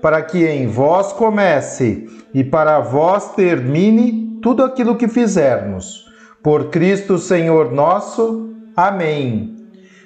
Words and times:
para 0.00 0.22
que 0.22 0.46
em 0.46 0.66
vós 0.66 1.12
comece 1.12 2.08
e 2.32 2.42
para 2.42 2.80
vós 2.80 3.32
termine 3.34 4.38
tudo 4.42 4.62
aquilo 4.64 4.96
que 4.96 5.08
fizermos. 5.08 6.06
Por 6.42 6.70
Cristo 6.70 7.18
Senhor 7.18 7.70
nosso. 7.70 8.54
Amém. 8.76 9.56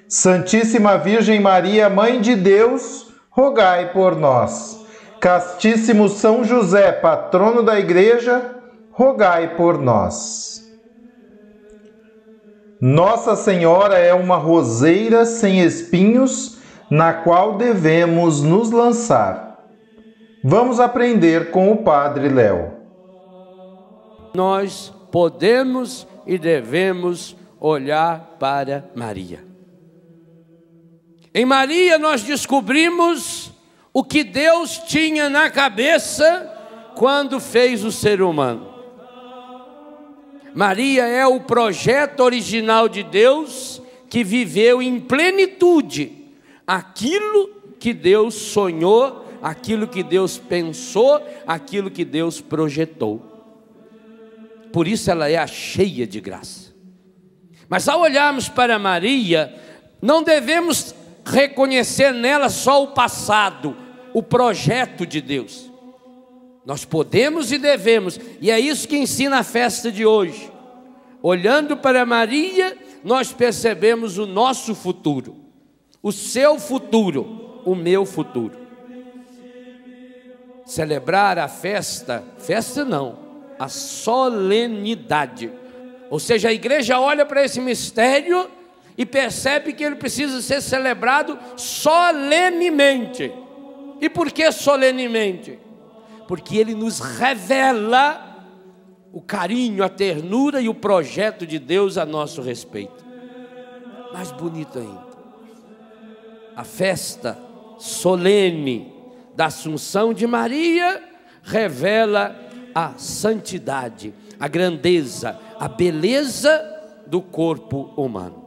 Santíssima 0.08 0.98
Virgem 0.98 1.40
Maria, 1.40 1.88
Mãe 1.88 2.20
de 2.20 2.34
Deus, 2.34 3.12
rogai 3.30 3.92
por 3.92 4.16
nós. 4.16 4.84
Castíssimo 5.20 6.08
São 6.08 6.44
José, 6.44 6.92
patrono 6.92 7.62
da 7.62 7.78
Igreja, 7.78 8.54
rogai 8.90 9.56
por 9.56 9.78
nós. 9.78 10.62
Nossa 12.80 13.34
Senhora 13.34 13.96
é 13.96 14.12
uma 14.12 14.36
roseira 14.36 15.24
sem 15.24 15.60
espinhos, 15.60 16.58
na 16.90 17.14
qual 17.14 17.56
devemos 17.56 18.42
nos 18.42 18.70
lançar. 18.70 19.53
Vamos 20.46 20.78
aprender 20.78 21.50
com 21.50 21.72
o 21.72 21.78
Padre 21.78 22.28
Léo. 22.28 22.70
Nós 24.34 24.92
podemos 25.10 26.06
e 26.26 26.36
devemos 26.36 27.34
olhar 27.58 28.36
para 28.38 28.90
Maria. 28.94 29.42
Em 31.34 31.46
Maria 31.46 31.96
nós 31.96 32.22
descobrimos 32.22 33.52
o 33.90 34.04
que 34.04 34.22
Deus 34.22 34.76
tinha 34.80 35.30
na 35.30 35.48
cabeça 35.48 36.92
quando 36.94 37.40
fez 37.40 37.82
o 37.82 37.90
ser 37.90 38.20
humano. 38.20 38.68
Maria 40.54 41.06
é 41.06 41.26
o 41.26 41.40
projeto 41.40 42.20
original 42.20 42.86
de 42.86 43.02
Deus 43.02 43.80
que 44.10 44.22
viveu 44.22 44.82
em 44.82 45.00
plenitude 45.00 46.12
aquilo 46.66 47.48
que 47.78 47.94
Deus 47.94 48.34
sonhou 48.34 49.23
aquilo 49.44 49.86
que 49.86 50.02
Deus 50.02 50.38
pensou, 50.38 51.22
aquilo 51.46 51.90
que 51.90 52.02
Deus 52.02 52.40
projetou. 52.40 53.20
Por 54.72 54.88
isso 54.88 55.10
ela 55.10 55.30
é 55.30 55.46
cheia 55.46 56.06
de 56.06 56.18
graça. 56.18 56.72
Mas 57.68 57.86
ao 57.86 58.00
olharmos 58.00 58.48
para 58.48 58.78
Maria, 58.78 59.54
não 60.00 60.22
devemos 60.22 60.94
reconhecer 61.26 62.10
nela 62.14 62.48
só 62.48 62.82
o 62.82 62.92
passado, 62.92 63.76
o 64.14 64.22
projeto 64.22 65.06
de 65.06 65.20
Deus. 65.20 65.70
Nós 66.64 66.86
podemos 66.86 67.52
e 67.52 67.58
devemos, 67.58 68.18
e 68.40 68.50
é 68.50 68.58
isso 68.58 68.88
que 68.88 68.96
ensina 68.96 69.40
a 69.40 69.44
festa 69.44 69.92
de 69.92 70.06
hoje. 70.06 70.50
Olhando 71.22 71.76
para 71.76 72.06
Maria, 72.06 72.78
nós 73.04 73.30
percebemos 73.30 74.16
o 74.16 74.24
nosso 74.26 74.74
futuro, 74.74 75.36
o 76.02 76.10
seu 76.10 76.58
futuro, 76.58 77.60
o 77.66 77.74
meu 77.74 78.06
futuro 78.06 78.63
celebrar 80.64 81.38
a 81.38 81.48
festa, 81.48 82.24
festa 82.38 82.84
não, 82.84 83.18
a 83.58 83.68
solenidade. 83.68 85.50
Ou 86.10 86.18
seja, 86.18 86.48
a 86.48 86.52
igreja 86.52 86.98
olha 86.98 87.26
para 87.26 87.44
esse 87.44 87.60
mistério 87.60 88.48
e 88.96 89.04
percebe 89.04 89.72
que 89.72 89.84
ele 89.84 89.96
precisa 89.96 90.40
ser 90.40 90.60
celebrado 90.60 91.38
solenemente. 91.56 93.32
E 94.00 94.08
por 94.08 94.30
que 94.30 94.50
solenemente? 94.52 95.58
Porque 96.28 96.56
ele 96.56 96.74
nos 96.74 97.00
revela 97.00 98.32
o 99.12 99.20
carinho, 99.20 99.84
a 99.84 99.88
ternura 99.88 100.60
e 100.60 100.68
o 100.68 100.74
projeto 100.74 101.46
de 101.46 101.58
Deus 101.58 101.98
a 101.98 102.04
nosso 102.04 102.40
respeito. 102.40 103.04
Mais 104.12 104.30
bonito 104.30 104.78
ainda, 104.78 105.06
a 106.54 106.64
festa 106.64 107.38
solene 107.78 108.93
da 109.34 109.46
Assunção 109.46 110.14
de 110.14 110.26
Maria 110.26 111.02
revela 111.42 112.36
a 112.74 112.94
santidade, 112.96 114.14
a 114.38 114.48
grandeza, 114.48 115.38
a 115.58 115.68
beleza 115.68 116.62
do 117.06 117.20
corpo 117.20 117.92
humano. 117.96 118.42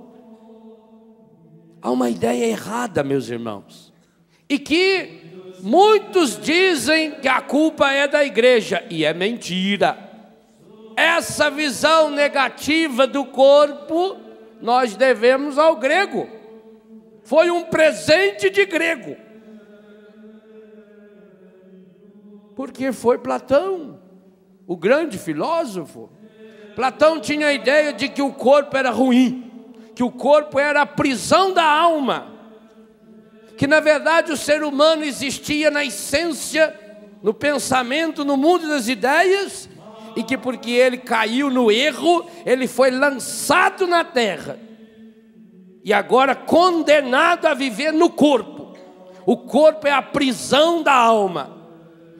Há 1.81 1.91
uma 1.91 2.09
ideia 2.09 2.45
errada, 2.45 3.03
meus 3.03 3.29
irmãos, 3.29 3.93
e 4.49 4.57
que 4.57 5.21
muitos 5.61 6.39
dizem 6.39 7.11
que 7.11 7.27
a 7.27 7.41
culpa 7.41 7.91
é 7.91 8.07
da 8.07 8.23
igreja, 8.23 8.83
e 8.89 9.05
é 9.05 9.13
mentira. 9.13 9.97
Essa 10.95 11.51
visão 11.51 12.09
negativa 12.09 13.05
do 13.05 13.25
corpo 13.25 14.17
nós 14.59 14.95
devemos 14.95 15.57
ao 15.57 15.75
grego. 15.75 16.27
Foi 17.23 17.51
um 17.51 17.65
presente 17.65 18.49
de 18.49 18.65
grego. 18.65 19.26
Porque 22.57 22.91
foi 22.91 23.19
Platão, 23.19 23.99
o 24.65 24.75
grande 24.75 25.19
filósofo. 25.19 26.09
Platão 26.75 27.19
tinha 27.19 27.47
a 27.47 27.53
ideia 27.53 27.93
de 27.93 28.09
que 28.09 28.21
o 28.21 28.33
corpo 28.33 28.75
era 28.75 28.89
ruim, 28.89 29.71
que 29.93 30.01
o 30.01 30.09
corpo 30.09 30.59
era 30.59 30.81
a 30.81 30.85
prisão 30.85 31.53
da 31.53 31.63
alma, 31.63 32.33
que 33.55 33.67
na 33.67 33.79
verdade 33.79 34.31
o 34.31 34.37
ser 34.37 34.63
humano 34.63 35.03
existia 35.03 35.69
na 35.69 35.85
essência, 35.85 36.75
no 37.21 37.31
pensamento, 37.31 38.25
no 38.25 38.35
mundo 38.35 38.67
das 38.67 38.87
ideias, 38.87 39.69
e 40.15 40.23
que 40.23 40.35
porque 40.35 40.71
ele 40.71 40.97
caiu 40.97 41.51
no 41.51 41.71
erro, 41.71 42.25
ele 42.43 42.67
foi 42.67 42.89
lançado 42.89 43.85
na 43.85 44.03
terra 44.03 44.59
e 45.83 45.93
agora 45.93 46.35
condenado 46.35 47.45
a 47.45 47.53
viver 47.53 47.93
no 47.93 48.09
corpo. 48.09 48.73
O 49.27 49.37
corpo 49.37 49.87
é 49.87 49.91
a 49.91 50.01
prisão 50.01 50.81
da 50.81 50.93
alma. 50.93 51.56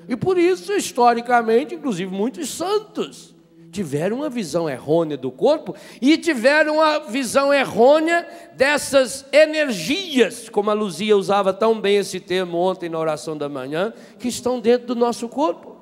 E 0.08 0.16
por 0.16 0.38
isso, 0.38 0.74
historicamente, 0.74 1.76
inclusive 1.76 2.12
muitos 2.12 2.50
santos 2.50 3.36
tiveram 3.72 4.18
uma 4.18 4.30
visão 4.30 4.70
errônea 4.70 5.18
do 5.18 5.32
corpo 5.32 5.76
e 6.02 6.18
tiveram 6.18 6.76
uma 6.78 7.00
visão 7.00 7.54
errônea 7.54 8.28
dessas 8.56 9.26
energias, 9.32 10.50
como 10.50 10.72
a 10.72 10.74
Luzia 10.74 11.16
usava 11.16 11.54
tão 11.54 11.80
bem 11.80 11.98
esse 11.98 12.20
termo 12.20 12.58
ontem 12.58 12.90
na 12.90 12.98
oração 12.98 13.38
da 13.38 13.48
manhã, 13.48 13.94
que 14.18 14.28
estão 14.28 14.60
dentro 14.60 14.88
do 14.88 14.96
nosso 14.96 15.30
corpo. 15.30 15.78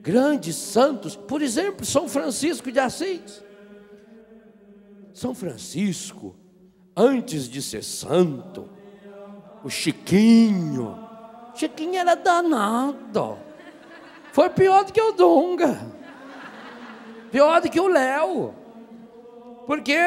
Grandes 0.00 0.56
santos, 0.56 1.14
por 1.16 1.42
exemplo, 1.42 1.84
São 1.84 2.08
Francisco 2.08 2.72
de 2.72 2.78
Assis. 2.78 3.44
São 5.12 5.34
Francisco, 5.34 6.34
antes 6.96 7.46
de 7.46 7.60
ser 7.60 7.84
santo, 7.84 8.70
o 9.62 9.68
Chiquinho, 9.68 11.09
Chiquinho 11.54 11.96
era 11.96 12.14
danado. 12.14 13.38
Foi 14.32 14.48
pior 14.50 14.84
do 14.84 14.92
que 14.92 15.00
o 15.00 15.12
Dunga. 15.12 15.80
Pior 17.30 17.60
do 17.60 17.68
que 17.68 17.80
o 17.80 17.88
Léo. 17.88 18.54
Porque 19.66 19.98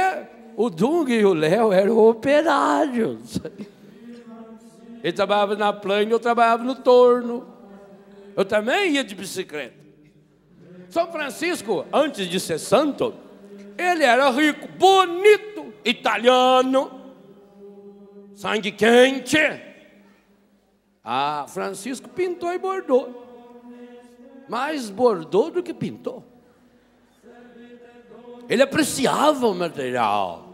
o 0.56 0.70
Dunga 0.70 1.14
e 1.14 1.26
o 1.26 1.34
Léo 1.34 1.72
eram 1.72 1.98
operários. 1.98 3.40
Ele 5.04 5.14
trabalhava 5.14 5.56
na 5.56 5.74
plana, 5.74 6.12
eu 6.12 6.20
trabalhava 6.20 6.64
no 6.64 6.76
torno. 6.76 7.46
Eu 8.36 8.46
também 8.46 8.94
ia 8.94 9.04
de 9.04 9.14
bicicleta. 9.14 9.76
São 10.90 11.12
Francisco, 11.12 11.86
antes 11.92 12.28
de 12.28 12.40
ser 12.40 12.60
santo, 12.60 13.14
ele 13.78 14.04
era 14.04 14.30
rico, 14.30 14.68
bonito, 14.78 15.74
italiano, 15.84 16.92
sangue 18.36 18.72
quente. 18.72 19.38
Ah, 21.04 21.46
Francisco 21.50 22.08
pintou 22.08 22.54
e 22.54 22.58
bordou. 22.58 23.24
Mais 24.48 24.90
bordou 24.90 25.52
do 25.52 25.62
que 25.62 25.74
pintou. 25.74 26.24
Ele 28.48 28.62
apreciava 28.62 29.48
o 29.48 29.56
material. 29.56 30.50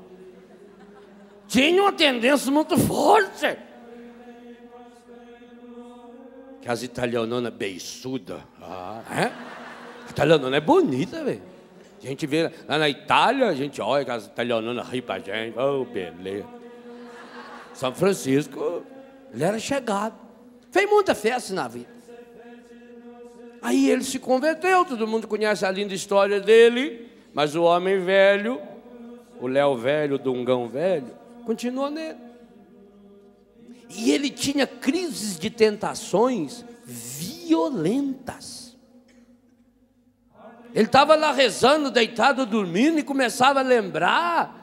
Tinha 1.47 1.81
uma 1.81 1.91
tendência 1.91 2.51
muito 2.51 2.77
forte. 2.77 3.57
Que 6.61 6.69
as 6.69 6.83
italianonas 6.83 7.53
beiçudas. 7.53 8.41
Ah, 8.61 9.01
é? 9.11 9.25
A 10.07 10.09
italianona 10.09 10.57
é 10.57 10.61
bonita, 10.61 11.23
velho. 11.23 11.41
A 12.01 12.05
gente 12.07 12.25
vê 12.25 12.51
lá 12.67 12.77
na 12.77 12.87
Itália, 12.87 13.47
a 13.47 13.53
gente 13.53 13.81
olha 13.81 14.05
que 14.05 14.11
as 14.11 14.27
italianonas 14.27 14.87
riem 14.87 15.01
pra 15.01 15.19
gente. 15.19 15.57
Oh, 15.59 15.83
beleza. 15.85 16.47
São 17.73 17.93
Francisco, 17.93 18.83
ele 19.33 19.43
era 19.43 19.59
chegado. 19.59 20.28
Fez 20.71 20.89
muita 20.89 21.15
festa 21.15 21.53
na 21.53 21.67
vida. 21.67 21.89
Aí 23.61 23.89
ele 23.89 24.03
se 24.03 24.19
converteu, 24.19 24.85
todo 24.85 25.07
mundo 25.07 25.27
conhece 25.27 25.65
a 25.65 25.71
linda 25.71 25.93
história 25.93 26.39
dele, 26.39 27.09
mas 27.33 27.55
o 27.55 27.63
homem 27.63 27.99
velho, 27.99 28.61
o 29.39 29.47
Léo 29.47 29.75
velho, 29.75 30.15
o 30.15 30.19
Dungão 30.19 30.67
velho, 30.69 31.11
continuou 31.45 31.89
nele. 31.89 32.17
E 33.89 34.11
ele 34.11 34.29
tinha 34.29 34.67
crises 34.67 35.37
de 35.37 35.49
tentações 35.49 36.63
violentas. 36.85 38.77
Ele 40.73 40.85
estava 40.85 41.15
lá 41.15 41.31
rezando, 41.31 41.89
deitado, 41.89 42.45
dormindo, 42.45 42.99
e 42.99 43.03
começava 43.03 43.59
a 43.59 43.63
lembrar 43.63 44.58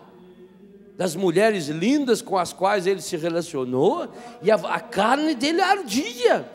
das 0.97 1.15
mulheres 1.15 1.69
lindas 1.69 2.23
com 2.23 2.39
as 2.39 2.53
quais 2.53 2.87
ele 2.87 3.03
se 3.03 3.17
relacionou, 3.17 4.09
e 4.43 4.51
a, 4.51 4.55
a 4.55 4.81
carne 4.81 5.35
dele 5.35 5.61
ardia 5.61 6.51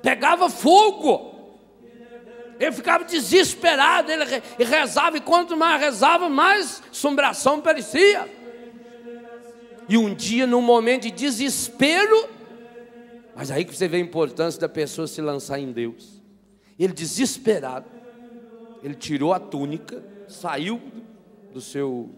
pegava 0.00 0.48
fogo. 0.48 1.36
Ele 2.60 2.72
ficava 2.72 3.04
desesperado, 3.04 4.10
ele 4.10 4.24
rezava, 4.64 5.16
e 5.16 5.20
quanto 5.20 5.56
mais 5.56 5.80
rezava, 5.80 6.28
mais 6.28 6.82
assombração 6.90 7.60
parecia. 7.60 8.28
E 9.88 9.96
um 9.96 10.14
dia, 10.14 10.46
num 10.46 10.60
momento 10.60 11.02
de 11.02 11.10
desespero, 11.10 12.28
mas 13.34 13.50
aí 13.50 13.64
que 13.64 13.74
você 13.74 13.88
vê 13.88 13.98
a 13.98 14.00
importância 14.00 14.60
da 14.60 14.68
pessoa 14.68 15.06
se 15.06 15.20
lançar 15.20 15.58
em 15.58 15.72
Deus. 15.72 16.22
Ele 16.78 16.92
desesperado, 16.92 17.86
ele 18.82 18.94
tirou 18.94 19.32
a 19.32 19.40
túnica, 19.40 20.04
saiu 20.28 20.80
do 21.52 21.60
seu 21.60 22.10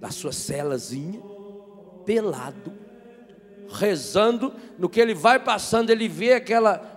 da 0.00 0.10
sua 0.10 0.32
celazinha, 0.32 1.20
pelado, 2.04 2.72
rezando, 3.68 4.54
no 4.78 4.88
que 4.88 5.00
ele 5.00 5.14
vai 5.14 5.38
passando, 5.38 5.90
ele 5.90 6.08
vê 6.08 6.34
aquela 6.34 6.94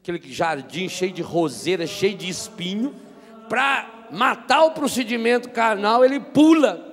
aquele 0.00 0.20
jardim 0.32 0.88
cheio 0.88 1.12
de 1.12 1.22
roseira, 1.22 1.86
cheio 1.86 2.16
de 2.16 2.28
espinho, 2.28 2.94
para 3.48 4.08
matar 4.10 4.64
o 4.64 4.70
procedimento 4.72 5.50
carnal, 5.50 6.04
ele 6.04 6.18
pula 6.18 6.86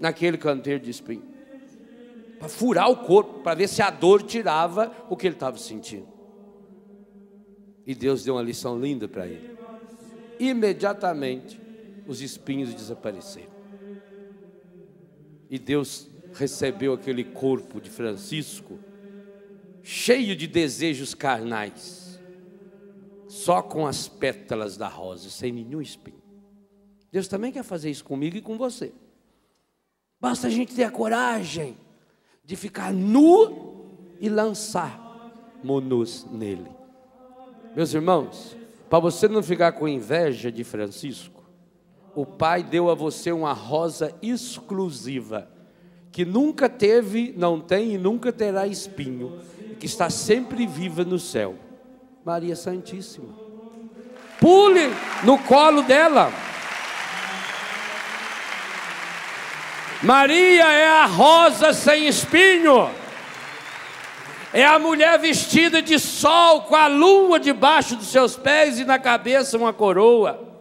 naquele 0.00 0.38
canteiro 0.38 0.80
de 0.80 0.90
espinho. 0.90 1.22
Para 2.38 2.48
furar 2.48 2.90
o 2.90 2.96
corpo, 2.96 3.40
para 3.40 3.54
ver 3.54 3.68
se 3.68 3.82
a 3.82 3.90
dor 3.90 4.22
tirava 4.22 4.90
o 5.08 5.16
que 5.16 5.26
ele 5.26 5.36
estava 5.36 5.58
sentindo. 5.58 6.08
E 7.86 7.94
Deus 7.94 8.24
deu 8.24 8.34
uma 8.34 8.42
lição 8.42 8.78
linda 8.80 9.06
para 9.06 9.26
ele. 9.26 9.56
Imediatamente, 10.38 11.60
os 12.06 12.20
espinhos 12.20 12.74
desapareceram. 12.74 13.51
E 15.52 15.58
Deus 15.58 16.08
recebeu 16.32 16.94
aquele 16.94 17.22
corpo 17.22 17.78
de 17.78 17.90
Francisco, 17.90 18.78
cheio 19.82 20.34
de 20.34 20.46
desejos 20.46 21.12
carnais 21.12 22.18
só 23.28 23.60
com 23.60 23.86
as 23.86 24.08
pétalas 24.08 24.78
da 24.78 24.88
rosa, 24.88 25.28
sem 25.28 25.52
nenhum 25.52 25.82
espinho. 25.82 26.22
Deus 27.10 27.28
também 27.28 27.52
quer 27.52 27.64
fazer 27.64 27.90
isso 27.90 28.02
comigo 28.02 28.34
e 28.34 28.40
com 28.40 28.56
você. 28.56 28.94
Basta 30.18 30.46
a 30.46 30.50
gente 30.50 30.74
ter 30.74 30.84
a 30.84 30.90
coragem 30.90 31.76
de 32.42 32.56
ficar 32.56 32.90
nu 32.90 34.16
e 34.20 34.30
lançar 34.30 35.60
monus 35.62 36.26
nele. 36.32 36.70
Meus 37.76 37.92
irmãos, 37.92 38.56
para 38.88 39.00
você 39.00 39.28
não 39.28 39.42
ficar 39.42 39.72
com 39.72 39.86
inveja 39.86 40.50
de 40.50 40.64
Francisco, 40.64 41.31
o 42.14 42.26
Pai 42.26 42.62
deu 42.62 42.90
a 42.90 42.94
você 42.94 43.32
uma 43.32 43.52
rosa 43.52 44.14
exclusiva, 44.20 45.48
que 46.10 46.24
nunca 46.24 46.68
teve, 46.68 47.34
não 47.36 47.60
tem 47.60 47.94
e 47.94 47.98
nunca 47.98 48.32
terá 48.32 48.66
espinho, 48.66 49.38
que 49.80 49.86
está 49.86 50.10
sempre 50.10 50.66
viva 50.66 51.04
no 51.04 51.18
céu. 51.18 51.56
Maria 52.24 52.54
Santíssima. 52.54 53.28
Pule 54.38 54.90
no 55.24 55.38
colo 55.38 55.82
dela. 55.82 56.30
Maria 60.02 60.64
é 60.64 60.88
a 60.88 61.06
rosa 61.06 61.72
sem 61.72 62.08
espinho. 62.08 62.90
É 64.52 64.66
a 64.66 64.78
mulher 64.78 65.18
vestida 65.18 65.80
de 65.80 65.98
sol, 65.98 66.62
com 66.62 66.76
a 66.76 66.86
lua 66.86 67.40
debaixo 67.40 67.96
dos 67.96 68.08
seus 68.08 68.36
pés 68.36 68.78
e 68.78 68.84
na 68.84 68.98
cabeça 68.98 69.56
uma 69.56 69.72
coroa. 69.72 70.51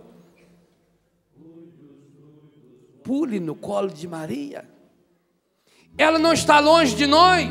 Pule 3.04 3.40
no 3.40 3.56
colo 3.56 3.90
de 3.90 4.08
Maria. 4.08 4.70
Ela 5.98 6.18
não 6.18 6.34
está 6.34 6.60
longe 6.60 6.96
de 6.96 7.06
nós. 7.06 7.50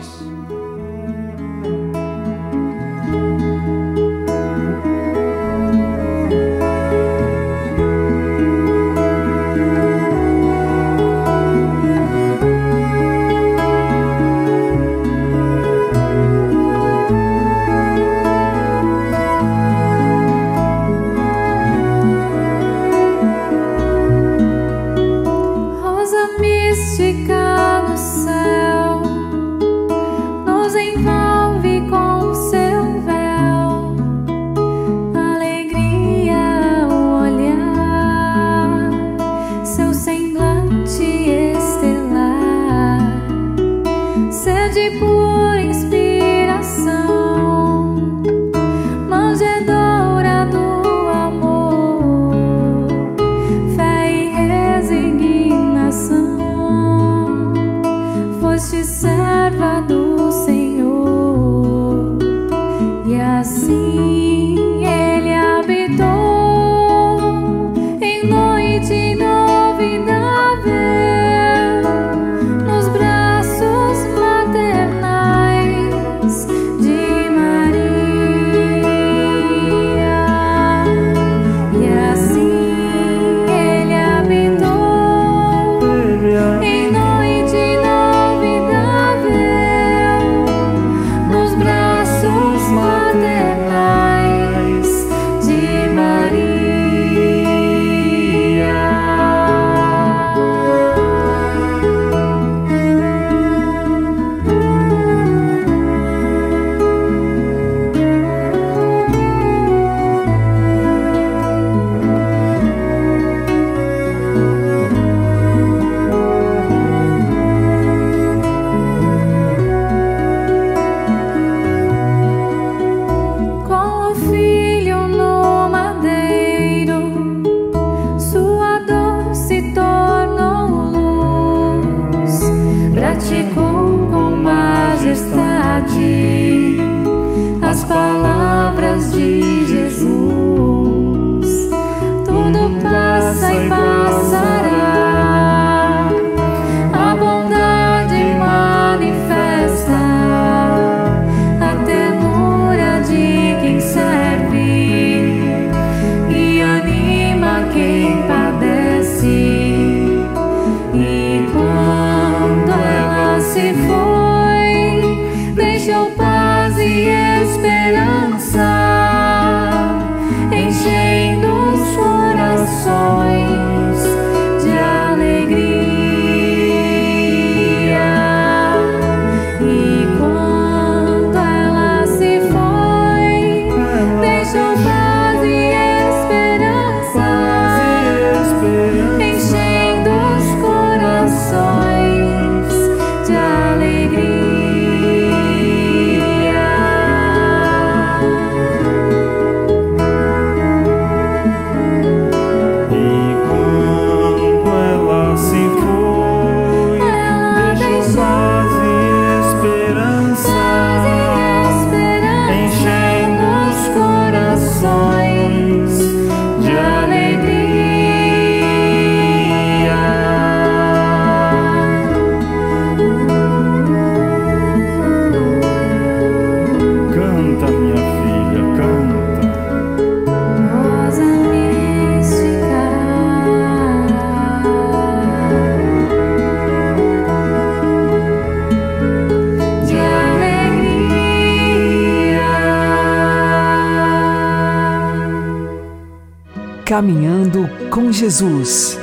Jesus 248.31 248.97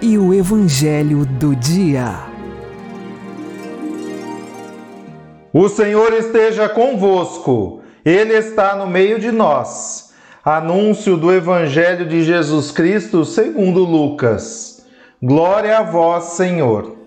e 0.00 0.16
o 0.16 0.32
Evangelho 0.32 1.26
do 1.26 1.52
Dia. 1.56 2.14
O 5.52 5.68
Senhor 5.68 6.12
esteja 6.12 6.68
convosco, 6.68 7.82
Ele 8.04 8.34
está 8.34 8.76
no 8.76 8.86
meio 8.86 9.18
de 9.18 9.32
nós. 9.32 10.14
Anúncio 10.44 11.16
do 11.16 11.32
Evangelho 11.32 12.08
de 12.08 12.22
Jesus 12.22 12.70
Cristo 12.70 13.24
segundo 13.24 13.82
Lucas. 13.82 14.86
Glória 15.20 15.78
a 15.78 15.82
vós, 15.82 16.36
Senhor. 16.36 16.98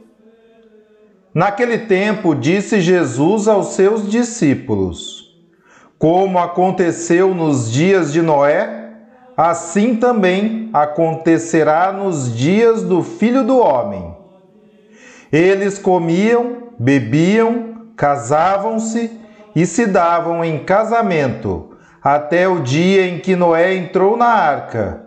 Naquele 1.33 1.77
tempo, 1.77 2.35
disse 2.35 2.81
Jesus 2.81 3.47
aos 3.47 3.67
seus 3.67 4.11
discípulos: 4.11 5.33
Como 5.97 6.37
aconteceu 6.37 7.33
nos 7.33 7.71
dias 7.71 8.11
de 8.11 8.21
Noé, 8.21 8.84
assim 9.35 9.95
também 9.95 10.69
acontecerá 10.73 11.91
nos 11.91 12.35
dias 12.35 12.83
do 12.83 13.03
Filho 13.03 13.43
do 13.43 13.57
Homem. 13.57 14.15
Eles 15.31 15.77
comiam, 15.77 16.69
bebiam, 16.79 17.87
casavam-se 17.95 19.11
e 19.55 19.65
se 19.65 19.85
davam 19.85 20.43
em 20.43 20.59
casamento, 20.59 21.77
até 22.03 22.47
o 22.47 22.61
dia 22.61 23.07
em 23.07 23.19
que 23.19 23.35
Noé 23.35 23.75
entrou 23.75 24.15
na 24.15 24.27
arca. 24.27 25.05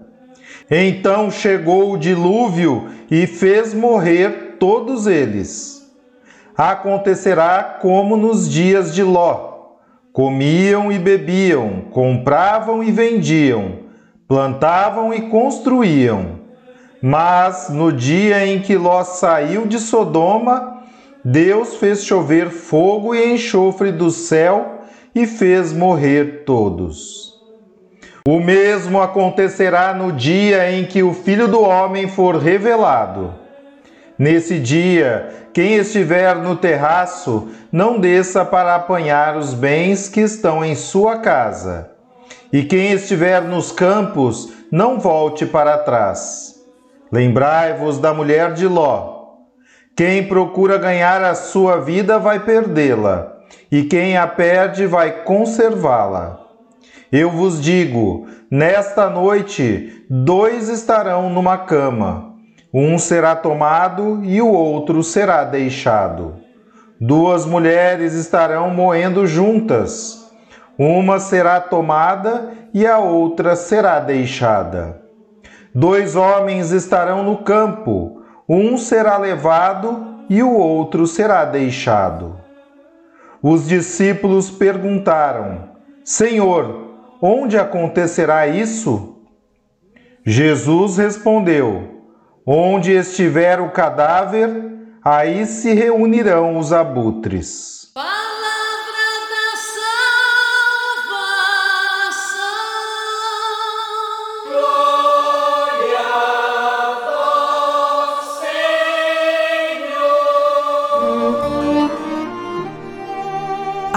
Então 0.70 1.30
chegou 1.30 1.92
o 1.92 1.98
dilúvio 1.98 2.90
e 3.10 3.26
fez 3.26 3.72
morrer 3.72 4.56
todos 4.58 5.06
eles. 5.06 5.78
Acontecerá 6.56 7.78
como 7.80 8.16
nos 8.16 8.50
dias 8.50 8.94
de 8.94 9.02
Ló: 9.02 9.76
comiam 10.12 10.90
e 10.90 10.98
bebiam, 10.98 11.84
compravam 11.90 12.82
e 12.82 12.90
vendiam, 12.90 13.87
plantavam 14.28 15.14
e 15.14 15.22
construíam. 15.22 16.38
Mas 17.00 17.70
no 17.70 17.90
dia 17.90 18.46
em 18.46 18.60
que 18.60 18.76
Ló 18.76 19.02
saiu 19.02 19.66
de 19.66 19.78
Sodoma, 19.78 20.82
Deus 21.24 21.76
fez 21.76 22.04
chover 22.04 22.50
fogo 22.50 23.14
e 23.14 23.32
enxofre 23.32 23.90
do 23.90 24.10
céu 24.10 24.82
e 25.14 25.26
fez 25.26 25.72
morrer 25.72 26.44
todos. 26.44 27.28
O 28.26 28.40
mesmo 28.40 29.00
acontecerá 29.00 29.94
no 29.94 30.12
dia 30.12 30.70
em 30.70 30.84
que 30.84 31.02
o 31.02 31.14
Filho 31.14 31.48
do 31.48 31.62
Homem 31.62 32.08
for 32.08 32.36
revelado. 32.36 33.34
Nesse 34.18 34.58
dia, 34.58 35.48
quem 35.54 35.76
estiver 35.76 36.36
no 36.36 36.56
terraço, 36.56 37.48
não 37.72 37.98
desça 37.98 38.44
para 38.44 38.74
apanhar 38.74 39.36
os 39.36 39.54
bens 39.54 40.08
que 40.08 40.20
estão 40.20 40.62
em 40.64 40.74
sua 40.74 41.18
casa. 41.18 41.97
E 42.52 42.62
quem 42.62 42.92
estiver 42.92 43.42
nos 43.42 43.70
campos, 43.70 44.52
não 44.70 44.98
volte 44.98 45.44
para 45.44 45.78
trás. 45.78 46.54
Lembrai-vos 47.12 47.98
da 47.98 48.12
mulher 48.14 48.52
de 48.54 48.66
Ló. 48.66 49.18
Quem 49.96 50.26
procura 50.26 50.78
ganhar 50.78 51.22
a 51.22 51.34
sua 51.34 51.80
vida 51.80 52.18
vai 52.18 52.40
perdê-la, 52.40 53.36
e 53.70 53.82
quem 53.82 54.16
a 54.16 54.26
perde 54.26 54.86
vai 54.86 55.24
conservá-la. 55.24 56.40
Eu 57.10 57.30
vos 57.30 57.60
digo: 57.60 58.26
nesta 58.50 59.10
noite, 59.10 60.04
dois 60.08 60.68
estarão 60.68 61.28
numa 61.30 61.58
cama. 61.58 62.34
Um 62.72 62.98
será 62.98 63.34
tomado 63.34 64.22
e 64.22 64.40
o 64.40 64.48
outro 64.48 65.02
será 65.02 65.42
deixado. 65.42 66.36
Duas 67.00 67.46
mulheres 67.46 68.12
estarão 68.12 68.70
moendo 68.70 69.26
juntas. 69.26 70.27
Uma 70.78 71.18
será 71.18 71.60
tomada 71.60 72.52
e 72.72 72.86
a 72.86 72.98
outra 72.98 73.56
será 73.56 73.98
deixada. 73.98 75.02
Dois 75.74 76.14
homens 76.14 76.70
estarão 76.70 77.24
no 77.24 77.38
campo. 77.38 78.22
Um 78.48 78.78
será 78.78 79.18
levado 79.18 80.24
e 80.30 80.40
o 80.40 80.52
outro 80.52 81.04
será 81.04 81.44
deixado. 81.44 82.38
Os 83.42 83.66
discípulos 83.66 84.50
perguntaram: 84.50 85.70
Senhor, 86.04 86.94
onde 87.20 87.58
acontecerá 87.58 88.46
isso? 88.46 89.16
Jesus 90.24 90.96
respondeu: 90.98 92.02
Onde 92.46 92.92
estiver 92.92 93.60
o 93.60 93.70
cadáver, 93.70 94.50
aí 95.04 95.44
se 95.44 95.74
reunirão 95.74 96.56
os 96.56 96.72
abutres. 96.72 97.77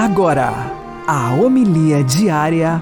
Agora, 0.04 0.50
a 1.06 1.32
homilia 1.36 2.04
diária 2.04 2.82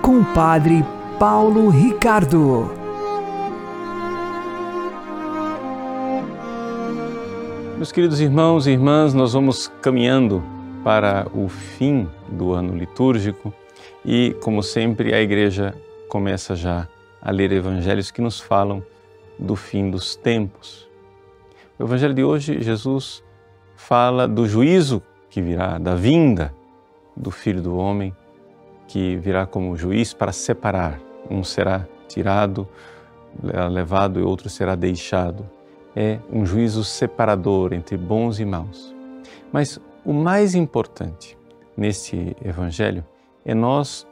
com 0.00 0.20
o 0.20 0.24
Padre 0.24 0.84
Paulo 1.18 1.68
Ricardo. 1.68 2.70
Meus 7.76 7.90
queridos 7.90 8.20
irmãos 8.20 8.68
e 8.68 8.70
irmãs, 8.70 9.12
nós 9.12 9.32
vamos 9.32 9.66
caminhando 9.82 10.44
para 10.84 11.26
o 11.34 11.48
fim 11.48 12.08
do 12.28 12.52
ano 12.52 12.76
litúrgico 12.76 13.52
e, 14.04 14.36
como 14.40 14.62
sempre, 14.62 15.12
a 15.12 15.20
igreja 15.20 15.74
começa 16.08 16.54
já 16.54 16.86
a 17.20 17.32
ler 17.32 17.50
evangelhos 17.50 18.12
que 18.12 18.22
nos 18.22 18.38
falam 18.38 18.80
do 19.36 19.56
fim 19.56 19.90
dos 19.90 20.14
tempos. 20.14 20.88
No 21.76 21.86
evangelho 21.86 22.14
de 22.14 22.22
hoje, 22.22 22.62
Jesus 22.62 23.24
fala 23.74 24.28
do 24.28 24.46
juízo 24.46 25.02
que 25.28 25.42
virá, 25.42 25.76
da 25.76 25.96
vinda 25.96 26.59
do 27.16 27.30
Filho 27.30 27.62
do 27.62 27.76
Homem, 27.76 28.14
que 28.88 29.16
virá 29.16 29.46
como 29.46 29.76
juiz 29.76 30.12
para 30.12 30.32
separar. 30.32 31.00
Um 31.30 31.44
será 31.44 31.86
tirado 32.08 32.66
levado 33.70 34.18
e 34.18 34.22
outro 34.22 34.48
será 34.48 34.74
deixado. 34.74 35.48
É 35.94 36.18
um 36.32 36.46
juízo 36.46 36.84
separador 36.84 37.72
entre 37.72 37.96
bons 37.96 38.38
e 38.38 38.44
maus. 38.44 38.94
Mas 39.52 39.80
o 40.04 40.12
mais 40.12 40.54
importante 40.54 41.36
nesse 41.76 42.36
evangelho 42.44 43.04
é 43.44 43.54
nós 43.54 44.06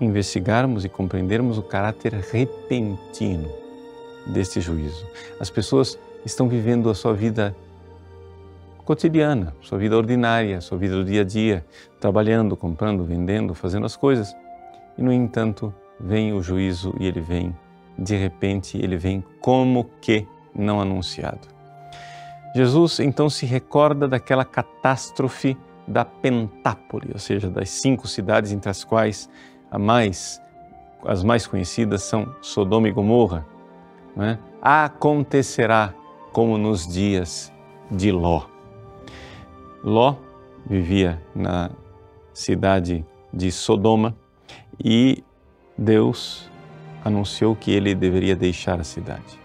investigarmos 0.00 0.84
e 0.84 0.88
compreendermos 0.88 1.58
o 1.58 1.62
caráter 1.62 2.14
repentino 2.14 3.48
deste 4.26 4.60
juízo. 4.60 5.04
As 5.40 5.50
pessoas 5.50 5.98
estão 6.24 6.48
vivendo 6.48 6.88
a 6.88 6.94
sua 6.94 7.14
vida 7.14 7.54
cotidiana, 8.88 9.54
sua 9.60 9.76
vida 9.76 9.94
ordinária, 9.94 10.62
sua 10.62 10.78
vida 10.78 10.94
do 10.94 11.04
dia 11.04 11.20
a 11.20 11.24
dia, 11.24 11.62
trabalhando, 12.00 12.56
comprando, 12.56 13.04
vendendo, 13.04 13.54
fazendo 13.54 13.84
as 13.84 13.94
coisas. 13.94 14.34
E 14.96 15.02
no 15.02 15.12
entanto, 15.12 15.74
vem 16.00 16.32
o 16.32 16.40
juízo 16.40 16.94
e 16.98 17.06
ele 17.06 17.20
vem 17.20 17.54
de 17.98 18.16
repente, 18.16 18.78
ele 18.78 18.96
vem 18.96 19.22
como 19.42 19.90
que 20.00 20.26
não 20.54 20.80
anunciado. 20.80 21.46
Jesus 22.54 22.98
então 22.98 23.28
se 23.28 23.44
recorda 23.44 24.08
daquela 24.08 24.42
catástrofe 24.42 25.54
da 25.86 26.06
Pentápole, 26.06 27.10
ou 27.12 27.18
seja, 27.18 27.50
das 27.50 27.68
cinco 27.68 28.08
cidades 28.08 28.52
entre 28.52 28.70
as 28.70 28.84
quais 28.84 29.28
a 29.70 29.78
mais, 29.78 30.40
as 31.04 31.22
mais 31.22 31.46
conhecidas 31.46 32.04
são 32.04 32.34
Sodoma 32.40 32.88
e 32.88 32.92
Gomorra. 32.92 33.44
Né? 34.16 34.38
Acontecerá 34.62 35.92
como 36.32 36.56
nos 36.56 36.86
dias 36.86 37.52
de 37.90 38.10
Ló. 38.10 38.56
Ló 39.82 40.16
vivia 40.66 41.22
na 41.34 41.70
cidade 42.32 43.04
de 43.32 43.50
Sodoma 43.50 44.16
e 44.82 45.24
Deus 45.76 46.50
anunciou 47.04 47.54
que 47.54 47.70
ele 47.70 47.94
deveria 47.94 48.34
deixar 48.36 48.80
a 48.80 48.84
cidade. 48.84 49.38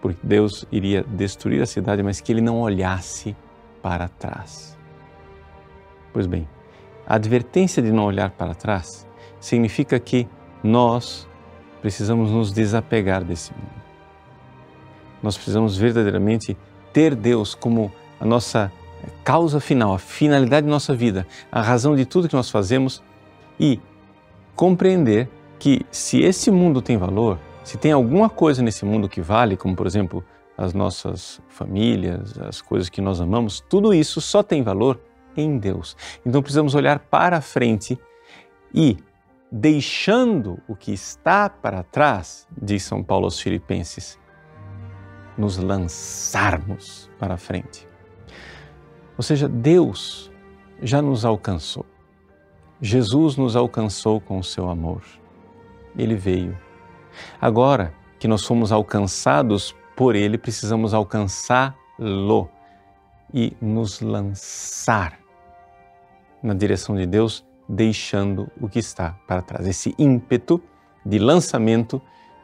Porque 0.00 0.20
Deus 0.22 0.66
iria 0.70 1.02
destruir 1.02 1.62
a 1.62 1.66
cidade, 1.66 2.02
mas 2.02 2.20
que 2.20 2.30
ele 2.32 2.40
não 2.40 2.60
olhasse 2.60 3.34
para 3.82 4.08
trás. 4.08 4.78
Pois 6.12 6.26
bem, 6.26 6.48
a 7.06 7.14
advertência 7.14 7.82
de 7.82 7.90
não 7.90 8.04
olhar 8.04 8.30
para 8.30 8.54
trás 8.54 9.06
significa 9.40 9.98
que 9.98 10.28
nós 10.62 11.28
precisamos 11.80 12.30
nos 12.30 12.52
desapegar 12.52 13.22
desse 13.24 13.52
mundo. 13.52 13.84
Nós 15.22 15.36
precisamos 15.36 15.76
verdadeiramente 15.76 16.56
ter 16.92 17.14
Deus 17.14 17.54
como 17.54 17.92
a 18.20 18.24
nossa 18.24 18.70
causa 19.22 19.60
final, 19.60 19.94
a 19.94 19.98
finalidade 19.98 20.66
de 20.66 20.70
nossa 20.70 20.94
vida, 20.94 21.26
a 21.50 21.60
razão 21.60 21.94
de 21.96 22.04
tudo 22.04 22.28
que 22.28 22.34
nós 22.34 22.50
fazemos 22.50 23.02
e 23.58 23.80
compreender 24.54 25.28
que 25.58 25.84
se 25.90 26.22
esse 26.22 26.50
mundo 26.50 26.82
tem 26.82 26.96
valor, 26.96 27.38
se 27.62 27.78
tem 27.78 27.92
alguma 27.92 28.28
coisa 28.28 28.62
nesse 28.62 28.84
mundo 28.84 29.08
que 29.08 29.20
vale, 29.20 29.56
como 29.56 29.74
por 29.74 29.86
exemplo 29.86 30.24
as 30.56 30.72
nossas 30.72 31.40
famílias, 31.48 32.38
as 32.38 32.60
coisas 32.60 32.88
que 32.88 33.00
nós 33.00 33.20
amamos, 33.20 33.60
tudo 33.60 33.92
isso 33.92 34.20
só 34.20 34.42
tem 34.42 34.62
valor 34.62 35.00
em 35.36 35.58
Deus. 35.58 35.96
Então 36.24 36.42
precisamos 36.42 36.74
olhar 36.74 36.98
para 36.98 37.40
frente 37.40 37.98
e, 38.72 38.96
deixando 39.50 40.60
o 40.68 40.76
que 40.76 40.92
está 40.92 41.48
para 41.48 41.82
trás, 41.82 42.46
diz 42.60 42.84
São 42.84 43.02
Paulo 43.02 43.24
aos 43.24 43.40
Filipenses, 43.40 44.18
nos 45.36 45.56
lançarmos 45.56 47.10
para 47.18 47.36
frente. 47.36 47.93
Ou 49.16 49.22
seja, 49.22 49.48
Deus 49.48 50.30
já 50.82 51.00
nos 51.00 51.24
alcançou. 51.24 51.86
Jesus 52.80 53.36
nos 53.36 53.56
alcançou 53.56 54.20
com 54.20 54.38
o 54.38 54.44
seu 54.44 54.68
amor 54.68 55.02
ele 55.96 56.14
veio. 56.14 56.56
Agora 57.40 57.94
que 58.18 58.28
nós 58.28 58.44
fomos 58.44 58.72
alcançados 58.72 59.74
por 59.96 60.16
ele, 60.16 60.36
precisamos 60.36 60.92
alcançá-lo 60.92 62.48
e 63.32 63.56
nos 63.60 64.00
lançar 64.00 65.18
na 66.42 66.54
direção 66.54 66.96
de 66.96 67.06
Deus, 67.06 67.44
deixando 67.68 68.50
o 68.60 68.68
que 68.68 68.78
está 68.78 69.16
para 69.26 69.42
trás. 69.42 69.66
Esse 69.66 69.94
ímpeto 69.98 70.60
de 71.04 71.18
lançamento 71.18 72.02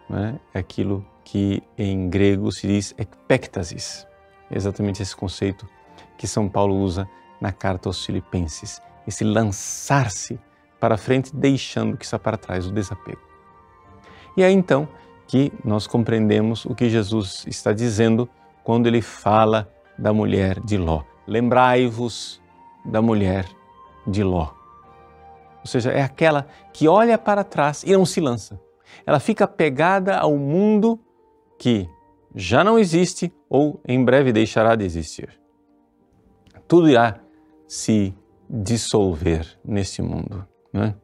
né, 0.08 0.38
é 0.54 0.58
aquilo 0.58 1.04
que 1.24 1.62
em 1.76 2.08
grego 2.08 2.50
se 2.50 2.66
diz 2.66 2.94
ekpektasis. 2.98 4.06
É 4.50 4.56
exatamente 4.56 5.02
esse 5.02 5.14
conceito 5.14 5.68
que 6.20 6.26
São 6.26 6.50
Paulo 6.50 6.76
usa 6.76 7.08
na 7.40 7.50
carta 7.50 7.88
aos 7.88 8.04
Filipenses. 8.04 8.78
Esse 9.08 9.24
lançar-se 9.24 10.38
para 10.78 10.98
frente, 10.98 11.34
deixando 11.34 11.96
que 11.96 12.04
está 12.04 12.18
para 12.18 12.36
trás, 12.36 12.66
o 12.66 12.72
desapego. 12.72 13.22
E 14.36 14.42
é 14.42 14.50
então 14.50 14.86
que 15.26 15.50
nós 15.64 15.86
compreendemos 15.86 16.66
o 16.66 16.74
que 16.74 16.90
Jesus 16.90 17.46
está 17.46 17.72
dizendo 17.72 18.28
quando 18.62 18.86
ele 18.86 19.00
fala 19.00 19.72
da 19.98 20.12
mulher 20.12 20.60
de 20.60 20.76
Ló. 20.76 21.04
Lembrai-vos 21.26 22.38
da 22.84 23.00
mulher 23.00 23.46
de 24.06 24.22
Ló. 24.22 24.50
Ou 25.60 25.66
seja, 25.66 25.90
é 25.90 26.02
aquela 26.02 26.46
que 26.70 26.86
olha 26.86 27.16
para 27.16 27.42
trás 27.42 27.82
e 27.82 27.94
não 27.94 28.04
se 28.04 28.20
lança. 28.20 28.60
Ela 29.06 29.20
fica 29.20 29.48
pegada 29.48 30.18
ao 30.18 30.36
mundo 30.36 31.00
que 31.58 31.88
já 32.34 32.62
não 32.62 32.78
existe 32.78 33.32
ou 33.48 33.80
em 33.88 34.04
breve 34.04 34.34
deixará 34.34 34.76
de 34.76 34.84
existir. 34.84 35.39
Tudo 36.70 36.88
irá 36.88 37.18
se 37.66 38.14
dissolver 38.48 39.58
nesse 39.64 40.00
mundo. 40.00 40.46
Não 40.72 40.84
é? 40.84 40.94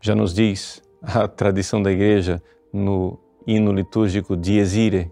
Já 0.00 0.16
nos 0.16 0.34
diz 0.34 0.82
a 1.00 1.28
tradição 1.28 1.80
da 1.80 1.92
igreja 1.92 2.42
no 2.72 3.16
hino 3.46 3.72
litúrgico 3.72 4.36
Dies 4.36 4.74
Irae. 4.74 5.08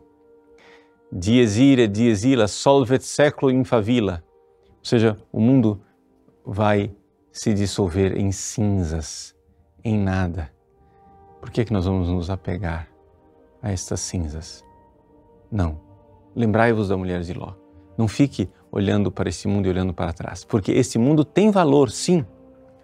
Dies 1.12 1.56
Irae, 1.56 1.86
Dies 1.86 2.24
Illa, 2.24 2.48
solvet 2.48 3.04
seclo 3.04 3.48
in 3.48 3.62
favilla. 3.62 4.24
Ou 4.68 4.84
seja, 4.84 5.16
o 5.30 5.38
mundo 5.38 5.80
vai 6.44 6.92
se 7.30 7.54
dissolver 7.54 8.18
em 8.18 8.32
cinzas, 8.32 9.36
em 9.84 9.96
nada. 9.96 10.52
Por 11.40 11.52
que, 11.52 11.60
é 11.60 11.64
que 11.64 11.72
nós 11.72 11.84
vamos 11.84 12.08
nos 12.08 12.28
apegar 12.28 12.90
a 13.62 13.70
estas 13.70 14.00
cinzas? 14.00 14.64
Não. 15.48 15.85
Lembrai-vos 16.36 16.88
da 16.88 16.96
mulher 16.98 17.22
de 17.22 17.32
Ló. 17.32 17.54
Não 17.96 18.06
fique 18.06 18.48
olhando 18.70 19.10
para 19.10 19.30
esse 19.30 19.48
mundo 19.48 19.66
e 19.66 19.70
olhando 19.70 19.94
para 19.94 20.12
trás, 20.12 20.44
porque 20.44 20.70
esse 20.70 20.98
mundo 20.98 21.24
tem 21.24 21.50
valor, 21.50 21.90
sim. 21.90 22.26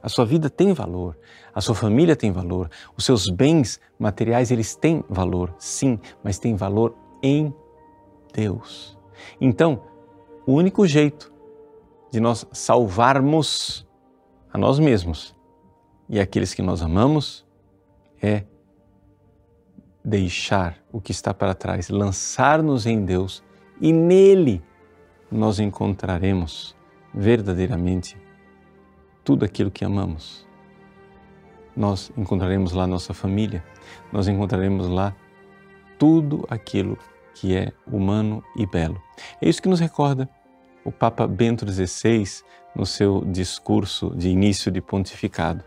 A 0.02 0.08
sua 0.08 0.24
vida 0.24 0.48
tem 0.48 0.72
valor, 0.72 1.16
a 1.54 1.60
sua 1.60 1.74
família 1.74 2.16
tem 2.16 2.32
valor, 2.32 2.70
os 2.96 3.04
seus 3.04 3.28
bens 3.28 3.78
materiais 3.98 4.50
eles 4.50 4.74
têm 4.74 5.04
valor, 5.08 5.54
sim, 5.58 6.00
mas 6.24 6.38
tem 6.38 6.56
valor 6.56 6.96
em 7.22 7.54
Deus. 8.32 8.98
Então, 9.38 9.82
o 10.46 10.54
único 10.54 10.86
jeito 10.86 11.30
de 12.10 12.18
nós 12.18 12.46
salvarmos 12.52 13.86
a 14.52 14.58
nós 14.58 14.78
mesmos 14.78 15.36
e 16.08 16.18
aqueles 16.18 16.52
que 16.52 16.62
nós 16.62 16.82
amamos 16.82 17.46
é 18.20 18.44
deixar 20.04 20.78
o 20.90 21.00
que 21.00 21.12
está 21.12 21.32
para 21.32 21.54
trás, 21.54 21.88
lançar-nos 21.88 22.86
em 22.86 23.04
Deus 23.04 23.42
e 23.80 23.92
nele 23.92 24.62
nós 25.30 25.58
encontraremos 25.58 26.76
verdadeiramente 27.14 28.16
tudo 29.24 29.44
aquilo 29.44 29.70
que 29.70 29.84
amamos. 29.84 30.46
Nós 31.74 32.12
encontraremos 32.16 32.72
lá 32.72 32.86
nossa 32.86 33.14
família, 33.14 33.64
nós 34.12 34.28
encontraremos 34.28 34.88
lá 34.88 35.14
tudo 35.98 36.44
aquilo 36.50 36.98
que 37.34 37.56
é 37.56 37.72
humano 37.86 38.44
e 38.56 38.66
belo. 38.66 39.00
É 39.40 39.48
isso 39.48 39.62
que 39.62 39.68
nos 39.68 39.80
recorda 39.80 40.28
o 40.84 40.92
Papa 40.92 41.26
Bento 41.26 41.66
XVI 41.70 42.24
no 42.74 42.84
seu 42.84 43.24
discurso 43.24 44.14
de 44.14 44.28
início 44.28 44.70
de 44.70 44.80
pontificado. 44.80 45.64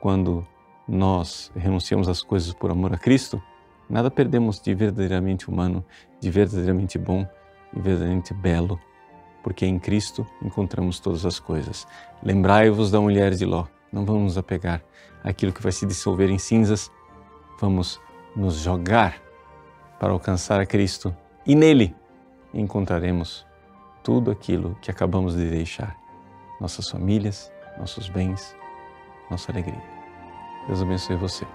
Quando 0.00 0.46
nós 0.88 1.50
renunciamos 1.54 2.08
às 2.08 2.22
coisas 2.22 2.54
por 2.54 2.70
amor 2.70 2.94
a 2.94 2.98
Cristo, 2.98 3.42
nada 3.88 4.10
perdemos 4.10 4.60
de 4.60 4.74
verdadeiramente 4.74 5.48
humano, 5.48 5.84
de 6.20 6.30
verdadeiramente 6.30 6.98
bom 6.98 7.26
e 7.74 7.80
verdadeiramente 7.80 8.34
belo 8.34 8.78
porque 9.46 9.64
em 9.64 9.78
Cristo 9.78 10.26
encontramos 10.42 10.98
todas 10.98 11.24
as 11.24 11.38
coisas. 11.38 11.86
Lembrai-vos 12.20 12.90
da 12.90 13.00
mulher 13.00 13.32
de 13.32 13.44
Ló. 13.44 13.66
Não 13.92 14.04
vamos 14.04 14.22
nos 14.24 14.38
apegar 14.38 14.82
àquilo 15.22 15.52
que 15.52 15.62
vai 15.62 15.70
se 15.70 15.86
dissolver 15.86 16.28
em 16.30 16.36
cinzas. 16.36 16.90
Vamos 17.60 18.00
nos 18.34 18.56
jogar 18.56 19.22
para 20.00 20.12
alcançar 20.12 20.58
a 20.58 20.66
Cristo 20.66 21.14
e 21.46 21.54
nele 21.54 21.94
encontraremos 22.52 23.46
tudo 24.02 24.32
aquilo 24.32 24.76
que 24.82 24.90
acabamos 24.90 25.36
de 25.36 25.48
deixar: 25.48 25.96
nossas 26.60 26.90
famílias, 26.90 27.48
nossos 27.78 28.08
bens, 28.08 28.52
nossa 29.30 29.52
alegria. 29.52 29.80
Deus 30.66 30.82
abençoe 30.82 31.14
você. 31.14 31.46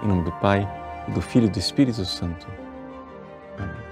Em 0.00 0.06
nome 0.06 0.22
do 0.22 0.32
Pai, 0.34 0.64
do 1.08 1.20
Filho 1.20 1.46
e 1.46 1.50
do 1.50 1.58
Espírito 1.58 2.04
Santo. 2.04 2.46
Amém. 3.58 3.91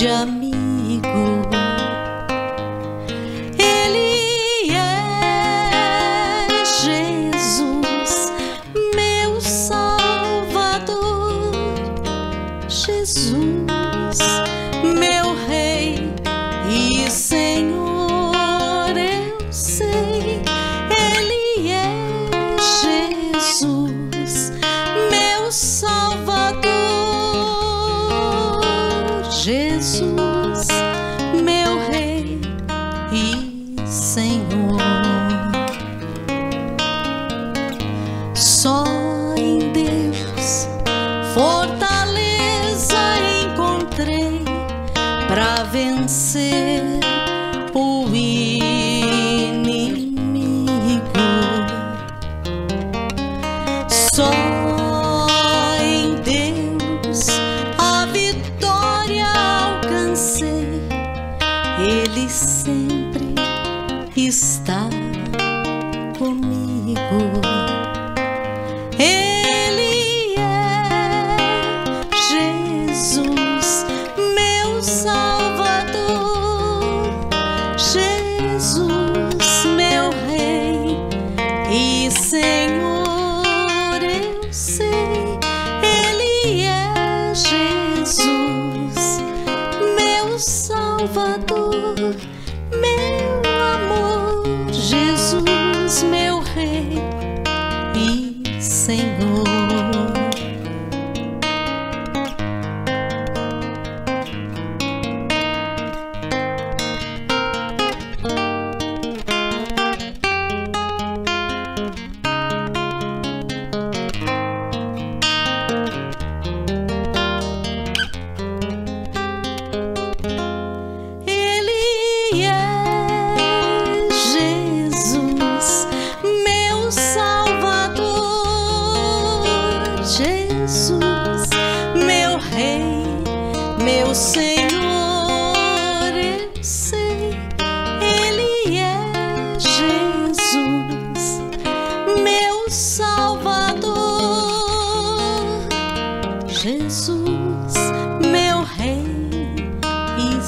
Grande 0.00 0.49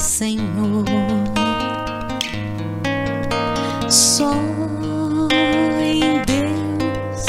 Senhor. 0.03 0.83
Só 3.89 4.33
em 5.81 6.21
Deus 6.27 7.25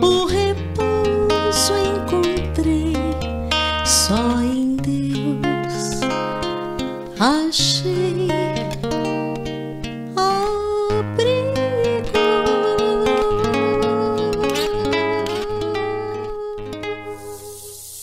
o 0.00 0.24
repouso 0.26 1.74
encontrei. 1.76 2.94
Só 3.84 4.40
em 4.40 4.76
Deus 4.76 6.00
achei 7.18 8.28
abrigo. 10.16 11.48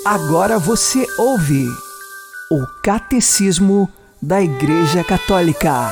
Agora 0.05 0.59
você 0.59 1.07
ouve 1.17 1.84
Catecismo 2.85 3.89
da 4.21 4.41
Igreja 4.43 5.03
Católica. 5.03 5.89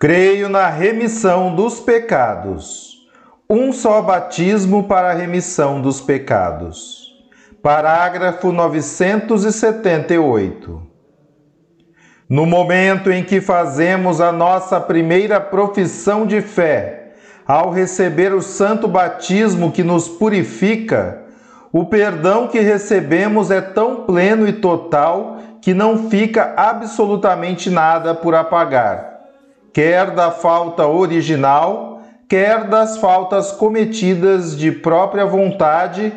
Creio 0.00 0.48
na 0.48 0.68
remissão 0.68 1.54
dos 1.54 1.78
pecados. 1.78 3.06
Um 3.48 3.72
só 3.72 4.02
batismo 4.02 4.88
para 4.88 5.12
a 5.12 5.14
remissão 5.14 5.80
dos 5.80 6.00
pecados. 6.00 7.06
Parágrafo 7.62 8.50
978. 8.50 10.82
No 12.28 12.44
momento 12.44 13.12
em 13.12 13.22
que 13.22 13.40
fazemos 13.40 14.20
a 14.20 14.32
nossa 14.32 14.80
primeira 14.80 15.40
profissão 15.40 16.26
de 16.26 16.40
fé, 16.40 17.12
ao 17.46 17.70
receber 17.70 18.34
o 18.34 18.42
santo 18.42 18.88
batismo 18.88 19.70
que 19.70 19.84
nos 19.84 20.08
purifica, 20.08 21.19
o 21.72 21.84
perdão 21.84 22.48
que 22.48 22.60
recebemos 22.60 23.50
é 23.50 23.60
tão 23.60 24.04
pleno 24.04 24.48
e 24.48 24.52
total 24.52 25.38
que 25.60 25.74
não 25.74 26.08
fica 26.08 26.54
absolutamente 26.56 27.70
nada 27.70 28.14
por 28.14 28.34
apagar 28.34 29.10
quer 29.72 30.10
da 30.12 30.30
falta 30.30 30.86
original, 30.86 32.02
quer 32.28 32.64
das 32.64 32.96
faltas 32.96 33.52
cometidas 33.52 34.56
de 34.56 34.72
própria 34.72 35.26
vontade, 35.26 36.12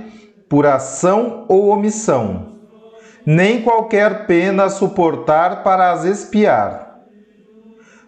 por 0.50 0.66
ação 0.66 1.46
ou 1.48 1.70
omissão, 1.70 2.54
nem 3.26 3.62
qualquer 3.62 4.28
pena 4.28 4.70
suportar 4.70 5.64
para 5.64 5.92
as 5.92 6.06
expiar. 6.06 6.93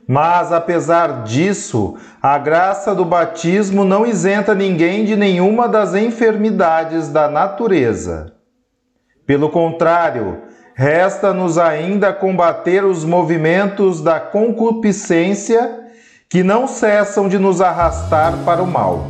Mas, 0.08 0.52
apesar 0.52 1.24
disso, 1.24 1.96
a 2.22 2.38
graça 2.38 2.94
do 2.94 3.04
batismo 3.04 3.84
não 3.84 4.06
isenta 4.06 4.54
ninguém 4.54 5.04
de 5.04 5.16
nenhuma 5.16 5.68
das 5.68 5.96
enfermidades 5.96 7.10
da 7.10 7.28
natureza. 7.28 8.34
Pelo 9.26 9.50
contrário, 9.50 10.44
resta-nos 10.76 11.58
ainda 11.58 12.14
combater 12.14 12.86
os 12.86 13.04
movimentos 13.04 14.02
da 14.02 14.20
concupiscência 14.20 15.86
que 16.30 16.44
não 16.44 16.68
cessam 16.68 17.28
de 17.28 17.40
nos 17.40 17.60
arrastar 17.60 18.38
para 18.46 18.62
o 18.62 18.68
mal. 18.68 19.08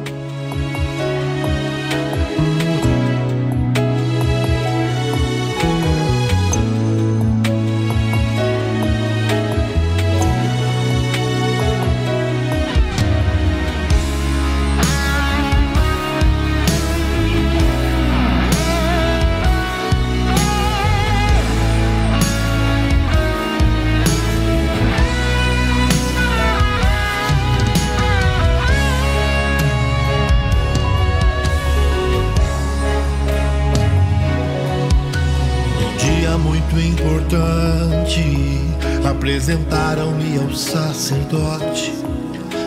Sacerdote 40.55 41.93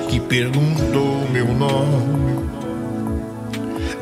que 0.09 0.21
perguntou 0.21 1.27
meu 1.33 1.47
nome 1.55 2.47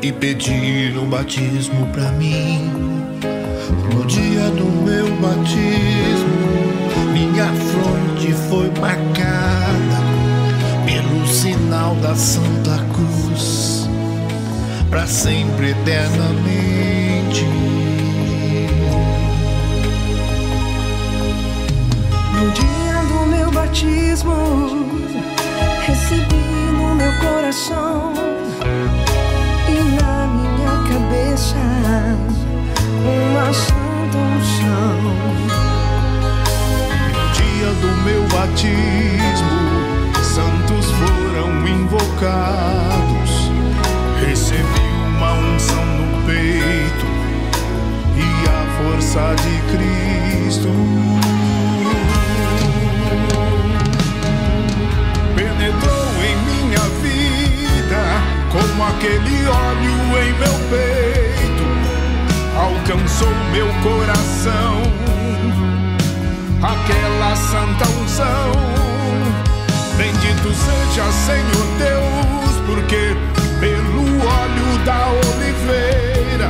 e 0.01 0.11
pediram 0.11 1.05
batismo 1.05 1.87
pra 1.87 2.11
mim. 2.11 2.69
No 3.93 4.05
dia 4.05 4.49
do 4.51 4.65
meu 4.83 5.07
batismo, 5.21 6.37
minha 7.13 7.45
fronte 7.45 8.33
foi 8.49 8.69
marcada 8.79 9.97
pelo 10.85 11.27
sinal 11.27 11.95
da 11.95 12.13
Santa 12.15 12.77
Cruz, 12.93 13.89
para 14.89 15.07
sempre 15.07 15.71
eternamente. 15.71 17.16
Batismo, 24.23 24.35
recebi 25.85 26.35
no 26.73 26.95
meu 26.95 27.11
coração 27.19 28.13
e 29.67 29.71
na 30.01 30.27
minha 30.27 30.71
cabeça 30.89 31.55
uma 33.03 33.53
santa 33.53 34.17
unção. 34.17 34.97
No 37.13 37.25
dia 37.33 37.69
do 37.81 37.89
meu 38.03 38.23
batismo, 38.29 39.55
santos 40.23 40.85
foram 40.91 41.67
invocados. 41.67 43.31
Recebi 44.25 44.87
uma 45.15 45.33
unção 45.33 45.85
no 45.85 46.25
peito 46.25 47.05
e 48.17 48.27
a 48.49 48.65
força 48.77 49.35
de 49.35 49.55
Cristo. 49.71 51.36
Aquele 58.97 59.47
óleo 59.47 59.93
em 60.23 60.33
meu 60.39 60.57
peito, 60.71 61.65
alcançou 62.57 63.29
meu 63.51 63.67
coração 63.83 64.81
aquela 66.63 67.35
santa 67.35 67.87
unção. 68.01 68.51
Bendito 69.97 70.51
seja 70.51 71.11
Senhor 71.11 71.67
Deus, 71.77 72.55
porque 72.65 73.15
pelo 73.59 74.01
óleo 74.25 74.79
da 74.83 75.07
oliveira 75.29 76.49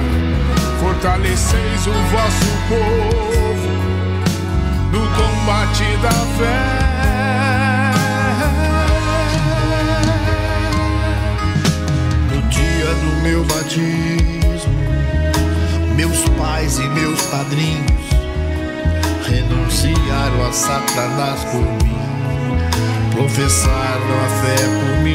fortaleceis 0.80 1.86
o 1.86 1.92
vosso 1.92 2.52
povo 2.70 3.72
no 4.94 5.02
combate 5.18 5.98
da 6.02 6.12
fé. 6.38 6.97
Meu 13.24 13.44
batismo, 13.46 14.74
meus 15.96 16.28
pais 16.38 16.78
e 16.78 16.88
meus 16.90 17.22
padrinhos 17.24 18.08
renunciaram 19.28 20.46
a 20.48 20.52
Satanás 20.52 21.44
por 21.46 21.62
mim, 21.62 21.98
professaram 23.12 24.26
a 24.26 24.30
fé 24.42 24.56
por 24.66 25.04
mim. 25.04 25.07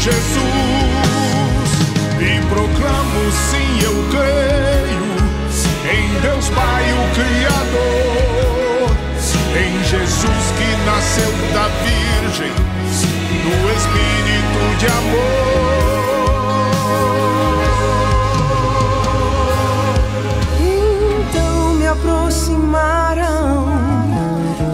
Jesus. 0.00 0.38
E 2.20 2.40
proclamo 2.48 3.32
sim, 3.50 3.70
eu 3.84 3.96
creio 4.10 5.08
em 5.90 6.20
Deus 6.20 6.48
Pai, 6.50 6.84
o 6.92 7.08
Criador, 7.14 8.90
em 9.56 9.84
Jesus 9.84 10.52
que 10.56 10.68
nasceu 10.86 11.32
da 11.52 11.66
Virgem, 11.82 12.52
no 13.44 13.56
Espírito 13.72 14.60
de 14.78 14.86
amor. 14.86 15.88
Então 20.60 21.74
me 21.74 21.86
aproximaram 21.86 23.66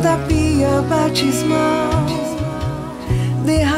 da 0.02 0.16
pia 0.28 0.82
batismal, 0.88 2.04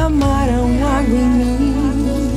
derramaram 0.07 0.71
água 0.85 1.19
em 1.19 1.29
mim, 1.29 2.31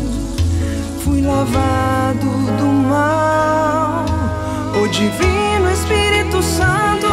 fui 1.03 1.21
lavado 1.21 2.25
do 2.57 2.65
mal. 2.65 4.05
O 4.81 4.87
Divino 4.87 5.71
Espírito 5.71 6.41
Santo 6.41 7.07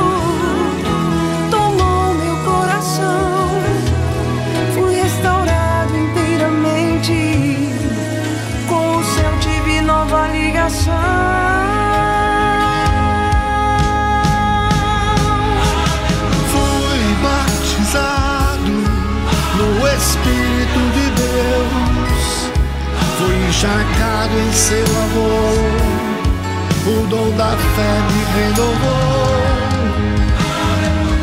tomou 1.51 2.15
meu 2.15 2.37
coração, 2.45 3.51
fui 4.75 4.95
restaurado 4.95 5.95
inteiramente, 5.95 7.69
com 8.67 8.97
o 8.97 9.05
céu 9.05 9.33
tive 9.41 9.83
nova 9.83 10.29
ligação. 10.29 11.46
Encharcado 23.57 24.39
em 24.39 24.53
seu 24.53 24.85
amor. 24.85 25.57
O 26.87 27.07
dom 27.07 27.31
da 27.39 27.57
fé 27.57 27.93
me 28.13 28.23
renovou. 28.37 29.37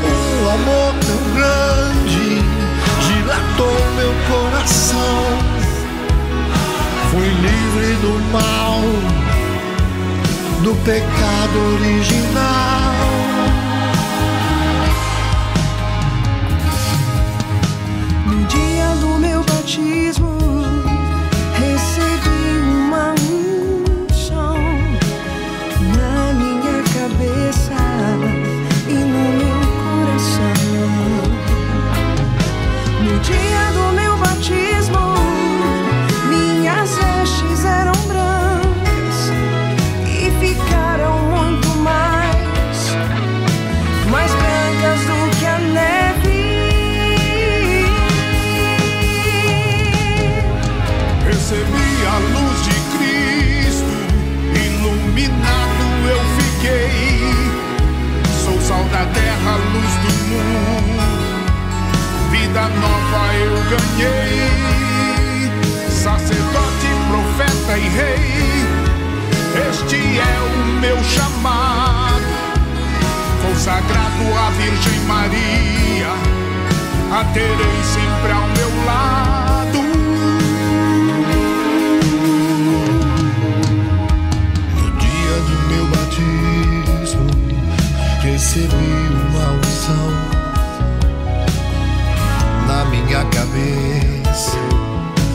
Um 0.09 0.49
amor 0.49 0.93
tão 1.05 1.21
grande 1.35 2.41
dilatou 3.05 3.77
meu 3.95 4.13
coração. 4.31 5.21
Fui 7.11 7.29
livre 7.29 7.93
do 8.01 8.13
mal, 8.31 8.81
do 10.63 10.73
pecado 10.83 11.57
original. 11.75 12.93
No 18.25 18.43
dia 18.45 18.87
do 18.99 19.19
meu 19.19 19.43
batismo, 19.43 20.32
eu 63.36 63.55
ganhei. 63.69 64.53
Sacerdote, 65.89 66.88
profeta 67.09 67.77
e 67.77 67.88
rei, 67.89 68.65
este 69.69 69.95
é 69.95 70.36
o 70.41 70.79
meu 70.81 70.97
chamado. 71.03 72.23
Consagrado 73.41 74.23
à 74.38 74.49
Virgem 74.51 74.99
Maria, 75.07 76.12
a 77.12 77.23
terei 77.33 77.83
sempre 77.83 78.31
ao 78.31 78.47
meu 78.49 78.71
lado. 78.86 79.79
No 84.75 84.88
dia 84.97 85.36
do 85.47 85.55
meu 85.69 85.86
batismo, 85.88 87.27
recebi 88.21 89.02
minha 93.13 93.26
cabeça 93.26 94.58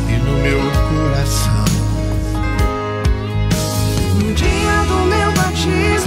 e 0.09 0.17
no 0.25 0.37
meu 0.39 0.59
coração. 0.91 1.65
um 4.17 4.33
dia 4.35 4.83
do 4.89 5.05
meu 5.07 5.33
batismo. 5.33 5.98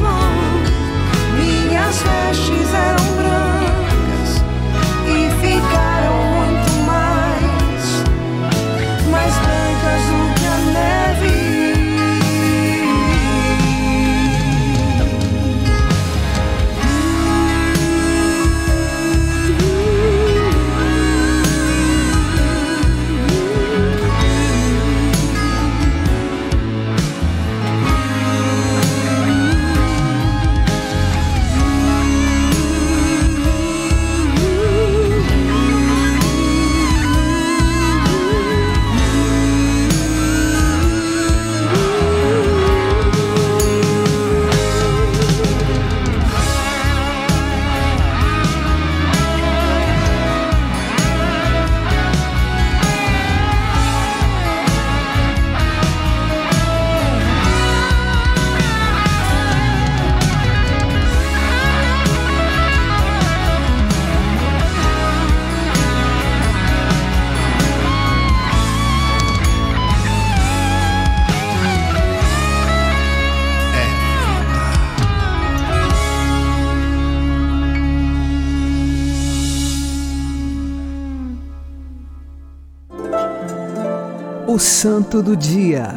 O 84.52 84.60
Santo 84.60 85.24
do 85.24 85.34
Dia, 85.34 85.88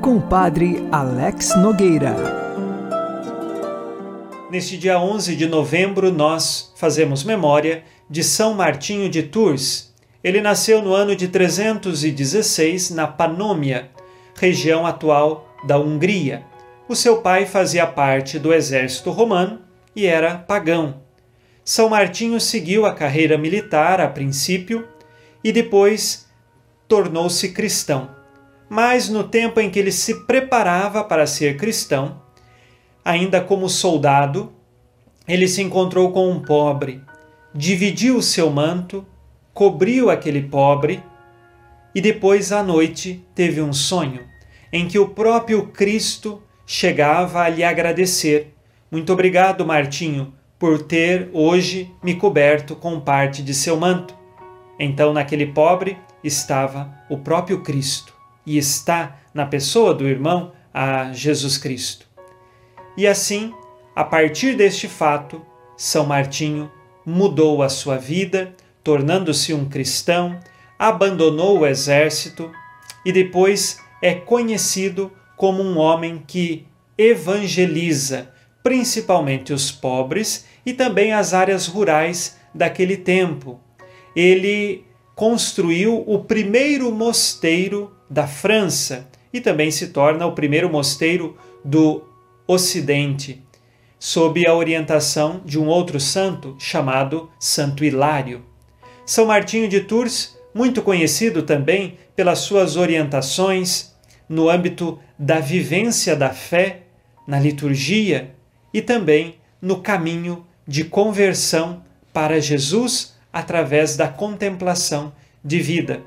com 0.00 0.20
Padre 0.20 0.86
Alex 0.92 1.56
Nogueira. 1.56 2.14
Neste 4.48 4.78
dia 4.78 5.00
11 5.00 5.34
de 5.34 5.48
novembro, 5.48 6.12
nós 6.12 6.72
fazemos 6.76 7.24
memória 7.24 7.82
de 8.08 8.22
São 8.22 8.54
Martinho 8.54 9.10
de 9.10 9.24
Tours. 9.24 9.92
Ele 10.22 10.40
nasceu 10.40 10.80
no 10.80 10.94
ano 10.94 11.16
de 11.16 11.26
316 11.26 12.90
na 12.90 13.08
Panômia, 13.08 13.90
região 14.36 14.86
atual 14.86 15.52
da 15.66 15.76
Hungria. 15.76 16.44
O 16.88 16.94
seu 16.94 17.20
pai 17.22 17.44
fazia 17.44 17.88
parte 17.88 18.38
do 18.38 18.54
exército 18.54 19.10
romano 19.10 19.62
e 19.96 20.06
era 20.06 20.38
pagão. 20.38 21.02
São 21.64 21.88
Martinho 21.88 22.40
seguiu 22.40 22.86
a 22.86 22.94
carreira 22.94 23.36
militar 23.36 24.00
a 24.00 24.06
princípio 24.06 24.86
e 25.42 25.50
depois 25.50 26.29
tornou-se 26.90 27.50
cristão. 27.50 28.10
Mas 28.68 29.08
no 29.08 29.22
tempo 29.22 29.60
em 29.60 29.70
que 29.70 29.78
ele 29.78 29.92
se 29.92 30.26
preparava 30.26 31.04
para 31.04 31.24
ser 31.24 31.56
cristão, 31.56 32.20
ainda 33.04 33.40
como 33.40 33.68
soldado, 33.68 34.52
ele 35.26 35.46
se 35.46 35.62
encontrou 35.62 36.10
com 36.10 36.28
um 36.28 36.40
pobre, 36.40 37.00
dividiu 37.54 38.16
o 38.16 38.22
seu 38.22 38.50
manto, 38.50 39.06
cobriu 39.54 40.10
aquele 40.10 40.42
pobre 40.42 41.00
e 41.94 42.00
depois 42.00 42.50
à 42.50 42.62
noite 42.62 43.24
teve 43.34 43.62
um 43.62 43.72
sonho 43.72 44.28
em 44.72 44.88
que 44.88 44.98
o 44.98 45.08
próprio 45.08 45.68
Cristo 45.68 46.42
chegava 46.66 47.42
a 47.42 47.48
lhe 47.48 47.62
agradecer. 47.62 48.52
Muito 48.90 49.12
obrigado, 49.12 49.64
Martinho, 49.64 50.32
por 50.58 50.82
ter 50.82 51.30
hoje 51.32 51.92
me 52.02 52.14
coberto 52.14 52.74
com 52.74 52.98
parte 53.00 53.42
de 53.42 53.54
seu 53.54 53.76
manto. 53.76 54.19
Então, 54.82 55.12
naquele 55.12 55.46
pobre 55.46 55.98
estava 56.24 56.90
o 57.10 57.18
próprio 57.18 57.60
Cristo 57.62 58.14
e 58.46 58.56
está 58.56 59.18
na 59.34 59.44
pessoa 59.44 59.92
do 59.92 60.08
irmão 60.08 60.52
a 60.72 61.12
Jesus 61.12 61.58
Cristo. 61.58 62.06
E 62.96 63.06
assim, 63.06 63.52
a 63.94 64.02
partir 64.02 64.56
deste 64.56 64.88
fato, 64.88 65.44
São 65.76 66.06
Martinho 66.06 66.72
mudou 67.04 67.62
a 67.62 67.68
sua 67.68 67.98
vida, 67.98 68.54
tornando-se 68.82 69.52
um 69.52 69.68
cristão, 69.68 70.40
abandonou 70.78 71.58
o 71.58 71.66
exército 71.66 72.50
e 73.04 73.12
depois 73.12 73.78
é 74.00 74.14
conhecido 74.14 75.12
como 75.36 75.62
um 75.62 75.76
homem 75.76 76.22
que 76.26 76.66
evangeliza 76.96 78.30
principalmente 78.62 79.52
os 79.52 79.70
pobres 79.70 80.46
e 80.64 80.72
também 80.72 81.12
as 81.12 81.34
áreas 81.34 81.66
rurais 81.66 82.38
daquele 82.54 82.96
tempo. 82.96 83.60
Ele 84.14 84.84
construiu 85.14 86.02
o 86.06 86.24
primeiro 86.24 86.90
mosteiro 86.90 87.92
da 88.08 88.26
França 88.26 89.08
e 89.32 89.40
também 89.40 89.70
se 89.70 89.88
torna 89.88 90.26
o 90.26 90.32
primeiro 90.32 90.70
mosteiro 90.70 91.36
do 91.64 92.02
Ocidente, 92.46 93.42
sob 93.98 94.44
a 94.46 94.54
orientação 94.54 95.40
de 95.44 95.58
um 95.58 95.68
outro 95.68 96.00
santo 96.00 96.56
chamado 96.58 97.30
Santo 97.38 97.84
Hilário. 97.84 98.42
São 99.06 99.26
Martinho 99.26 99.68
de 99.68 99.80
Tours, 99.80 100.36
muito 100.54 100.82
conhecido 100.82 101.42
também 101.42 101.98
pelas 102.16 102.40
suas 102.40 102.76
orientações 102.76 103.94
no 104.28 104.48
âmbito 104.48 104.98
da 105.18 105.38
vivência 105.38 106.16
da 106.16 106.30
fé, 106.30 106.82
na 107.26 107.38
liturgia 107.38 108.34
e 108.72 108.80
também 108.80 109.36
no 109.60 109.80
caminho 109.80 110.46
de 110.66 110.84
conversão 110.84 111.84
para 112.12 112.40
Jesus 112.40 113.16
através 113.32 113.96
da 113.96 114.08
contemplação 114.08 115.12
de 115.44 115.60
vida. 115.60 116.02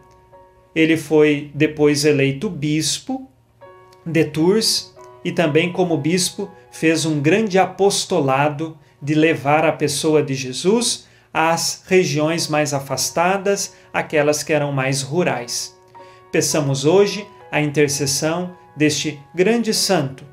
Ele 0.76 0.98
foi 0.98 1.52
depois 1.54 2.04
eleito 2.06 2.50
bispo 2.50 3.30
de 4.06 4.26
Tours 4.26 4.94
e 5.24 5.32
também, 5.32 5.72
como 5.72 5.98
bispo, 5.98 6.52
fez 6.72 7.06
um 7.06 7.22
grande 7.22 7.58
apostolado 7.58 8.78
de 9.02 9.14
levar 9.14 9.64
a 9.66 9.72
pessoa 9.72 10.22
de 10.22 10.34
Jesus 10.34 11.08
às 11.34 11.86
regiões 11.88 12.48
mais 12.48 12.74
afastadas, 12.74 13.74
aquelas 13.94 14.44
que 14.44 14.52
eram 14.54 14.72
mais 14.72 15.02
rurais. 15.02 15.76
Peçamos 16.32 16.86
hoje 16.86 17.28
a 17.52 17.60
intercessão 17.62 18.56
deste 18.76 19.20
grande 19.34 19.74
santo, 19.74 20.24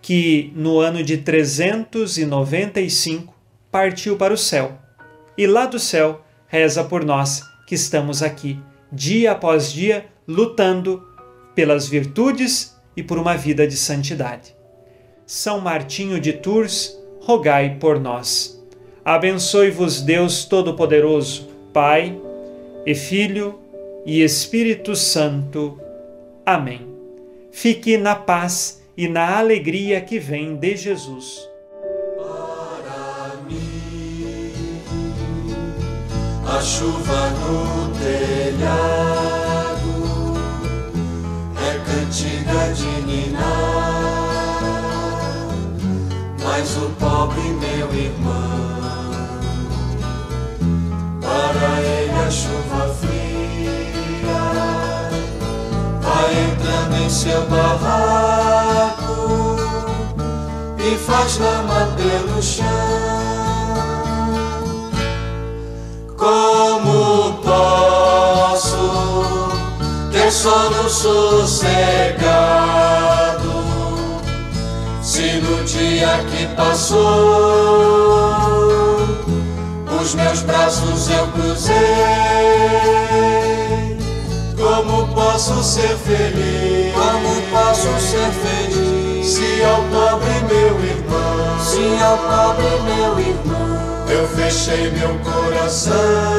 que 0.00 0.52
no 0.54 0.78
ano 0.78 1.02
de 1.02 1.18
395 1.18 3.34
partiu 3.70 4.16
para 4.16 4.32
o 4.32 4.38
céu 4.38 4.85
e 5.36 5.46
lá 5.46 5.66
do 5.66 5.78
céu 5.78 6.22
reza 6.46 6.84
por 6.84 7.04
nós 7.04 7.42
que 7.66 7.74
estamos 7.74 8.22
aqui, 8.22 8.58
dia 8.92 9.32
após 9.32 9.72
dia, 9.72 10.06
lutando 10.26 11.02
pelas 11.54 11.88
virtudes 11.88 12.76
e 12.96 13.02
por 13.02 13.18
uma 13.18 13.36
vida 13.36 13.66
de 13.66 13.76
santidade. 13.76 14.54
São 15.26 15.60
Martinho 15.60 16.20
de 16.20 16.32
Tours, 16.32 16.96
rogai 17.20 17.76
por 17.80 17.98
nós. 17.98 18.62
Abençoe-vos 19.04 20.00
Deus 20.00 20.44
Todo-Poderoso, 20.44 21.48
Pai 21.72 22.16
e 22.84 22.94
Filho 22.94 23.58
e 24.04 24.22
Espírito 24.22 24.94
Santo. 24.94 25.80
Amém. 26.44 26.86
Fique 27.50 27.96
na 27.96 28.14
paz 28.14 28.82
e 28.96 29.08
na 29.08 29.38
alegria 29.38 30.00
que 30.00 30.18
vem 30.18 30.56
de 30.56 30.76
Jesus. 30.76 31.48
A 36.56 36.60
chuva 36.62 37.30
no 37.40 37.90
telhado 37.98 39.92
é 41.60 41.78
cantiga 41.84 42.72
de 42.72 43.02
ninar, 43.02 43.42
mas 46.42 46.76
o 46.78 46.88
pobre 46.98 47.42
meu 47.42 47.92
irmão, 47.94 49.10
para 51.20 51.80
ele 51.82 52.18
a 52.26 52.30
chuva 52.30 52.88
fria 53.00 54.40
vai 56.00 56.32
entrando 56.42 56.96
em 57.04 57.10
seu 57.10 57.46
barraco 57.50 58.96
e 60.78 60.96
faz 60.96 61.36
lama 61.36 61.94
pelo 61.98 62.42
chão. 62.42 63.45
Como 66.16 67.34
posso 67.42 68.76
ter 70.10 70.32
sono 70.32 70.88
sossegado 70.88 72.06
se 75.02 75.40
no 75.40 75.62
dia 75.64 76.24
que 76.30 76.46
passou 76.56 76.96
os 80.00 80.14
meus 80.14 80.40
braços 80.40 81.10
eu 81.10 81.26
cruzei? 81.28 81.76
Como 84.56 85.08
posso 85.08 85.62
ser 85.62 85.96
feliz? 85.98 86.94
Como 86.94 87.42
posso 87.50 87.88
ser 88.00 88.30
feliz? 88.32 89.26
Se 89.26 89.62
ao 89.64 89.82
pobre 89.82 90.40
meu 90.48 90.80
irmão, 90.82 91.58
se 91.60 92.02
ao 92.02 92.16
pobre 92.18 92.70
meu 92.84 93.18
irmão, 93.18 93.65
eu 94.08 94.26
fechei 94.28 94.90
meu 94.92 95.18
coração, 95.18 95.94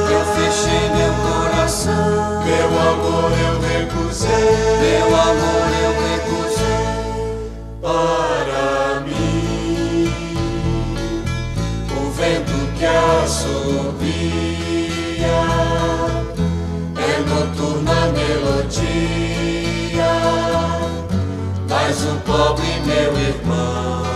eu 0.09 0.25
fechei 0.35 0.89
meu 0.95 1.13
coração, 1.13 2.43
meu 2.45 2.67
amor 2.79 3.31
eu 3.31 3.59
recusei, 3.59 4.29
meu 4.81 5.07
amor 5.15 5.69
eu 5.83 5.91
recusei. 6.07 6.87
Para 7.81 9.01
mim. 9.01 10.11
O 11.91 12.09
vento 12.11 12.57
que 12.77 12.85
assobia 12.85 14.07
é 16.95 17.19
noturna 17.29 17.99
melodia, 18.13 18.91
mas 21.69 22.03
o 22.03 22.15
pobre 22.25 22.81
meu 22.85 23.17
irmão 23.17 24.06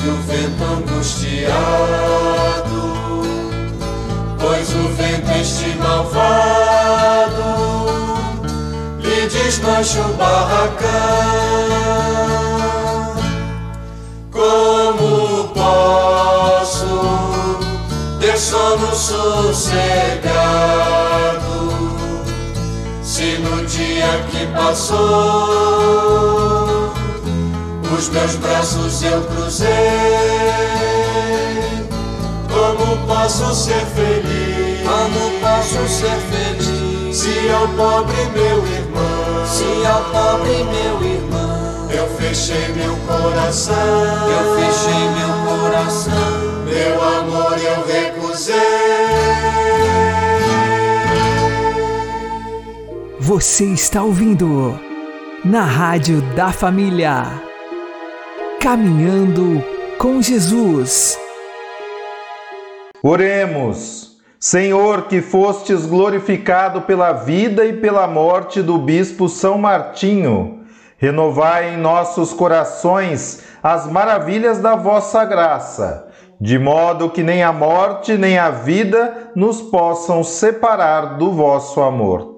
ouve 0.00 0.08
o 0.08 0.16
vento 0.22 0.64
angustiado, 0.64 1.52
pois 4.38 4.70
o 4.70 4.88
vento 4.96 5.30
este 5.38 5.76
malvado 5.76 7.44
lhe 9.00 9.28
desmancha 9.28 10.00
o 10.00 10.14
barracão. 10.14 10.88
Como 14.32 15.48
posso 15.48 17.02
ter 18.20 18.38
sono 18.38 18.94
sossegado 18.94 20.30
se 23.02 23.36
no 23.38 23.66
dia 23.66 24.24
que 24.30 24.46
passou 24.46 26.59
os 27.94 28.08
meus 28.08 28.36
braços 28.36 29.02
eu 29.02 29.22
cruzei? 29.22 29.68
Como 32.48 33.06
posso 33.06 33.54
ser 33.54 33.84
feliz? 33.86 34.80
Como 34.82 35.40
posso 35.40 35.88
ser 35.88 36.18
feliz? 36.30 37.16
Se 37.16 37.50
ao 37.50 37.68
pobre 37.68 38.16
meu 38.34 38.66
irmão, 38.66 39.46
se 39.46 39.86
ao 39.86 40.04
pobre 40.04 40.64
meu 40.64 41.10
irmão, 41.10 41.88
eu 41.90 42.06
fechei 42.16 42.68
meu 42.68 42.96
coração, 42.98 43.74
eu 43.74 44.56
fechei 44.56 45.08
meu 45.18 45.58
coração, 45.58 46.14
meu 46.64 47.02
amor 47.02 47.58
eu 47.58 47.84
recusei. 47.86 48.54
Você 53.18 53.64
está 53.64 54.02
ouvindo 54.02 54.78
na 55.44 55.62
Rádio 55.62 56.20
da 56.34 56.52
Família. 56.52 57.49
Caminhando 58.60 59.64
com 59.96 60.20
Jesus. 60.20 61.18
Oremos. 63.02 64.20
Senhor, 64.38 65.06
que 65.06 65.22
fostes 65.22 65.86
glorificado 65.86 66.82
pela 66.82 67.12
vida 67.12 67.64
e 67.64 67.72
pela 67.72 68.06
morte 68.06 68.60
do 68.60 68.76
bispo 68.76 69.30
São 69.30 69.56
Martinho, 69.56 70.60
renovai 70.98 71.72
em 71.72 71.78
nossos 71.78 72.34
corações 72.34 73.44
as 73.62 73.90
maravilhas 73.90 74.58
da 74.58 74.76
vossa 74.76 75.24
graça, 75.24 76.08
de 76.38 76.58
modo 76.58 77.08
que 77.08 77.22
nem 77.22 77.42
a 77.42 77.54
morte 77.54 78.18
nem 78.18 78.38
a 78.38 78.50
vida 78.50 79.30
nos 79.34 79.62
possam 79.62 80.22
separar 80.22 81.16
do 81.16 81.32
vosso 81.32 81.80
amor. 81.80 82.29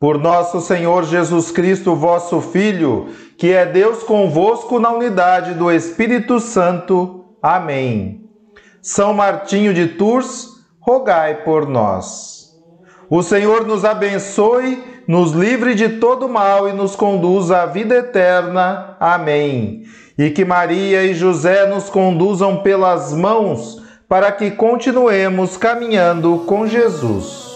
Por 0.00 0.16
nosso 0.16 0.60
Senhor 0.60 1.04
Jesus 1.04 1.50
Cristo, 1.50 1.96
vosso 1.96 2.40
Filho, 2.40 3.08
que 3.36 3.52
é 3.52 3.66
Deus 3.66 4.04
convosco 4.04 4.78
na 4.78 4.92
unidade 4.92 5.54
do 5.54 5.72
Espírito 5.72 6.38
Santo. 6.38 7.24
Amém. 7.42 8.24
São 8.80 9.12
Martinho 9.12 9.74
de 9.74 9.88
Tours, 9.88 10.48
rogai 10.78 11.42
por 11.42 11.68
nós. 11.68 12.56
O 13.10 13.22
Senhor 13.22 13.66
nos 13.66 13.84
abençoe, 13.84 14.84
nos 15.08 15.32
livre 15.32 15.74
de 15.74 15.88
todo 15.88 16.28
mal 16.28 16.68
e 16.68 16.72
nos 16.72 16.94
conduza 16.94 17.62
à 17.62 17.66
vida 17.66 17.96
eterna. 17.96 18.96
Amém. 19.00 19.82
E 20.16 20.30
que 20.30 20.44
Maria 20.44 21.02
e 21.02 21.14
José 21.14 21.66
nos 21.66 21.90
conduzam 21.90 22.58
pelas 22.58 23.12
mãos 23.12 23.82
para 24.08 24.30
que 24.30 24.50
continuemos 24.52 25.56
caminhando 25.56 26.44
com 26.46 26.66
Jesus. 26.66 27.47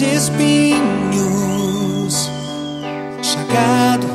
Espinhos, 0.00 0.80
chagado 3.22 4.06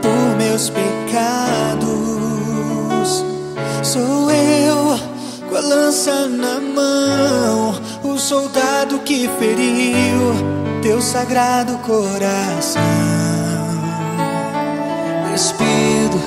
por 0.00 0.36
meus 0.36 0.70
pecados. 0.70 1.84
Sou 3.82 4.30
eu 4.30 4.98
com 5.48 5.56
a 5.56 5.60
lança 5.60 6.26
na 6.26 6.60
mão, 6.60 7.74
o 8.02 8.18
soldado 8.18 9.00
que 9.00 9.28
feriu 9.38 10.34
teu 10.82 11.00
sagrado 11.00 11.78
coração. 11.78 12.82
Despido 15.32 16.20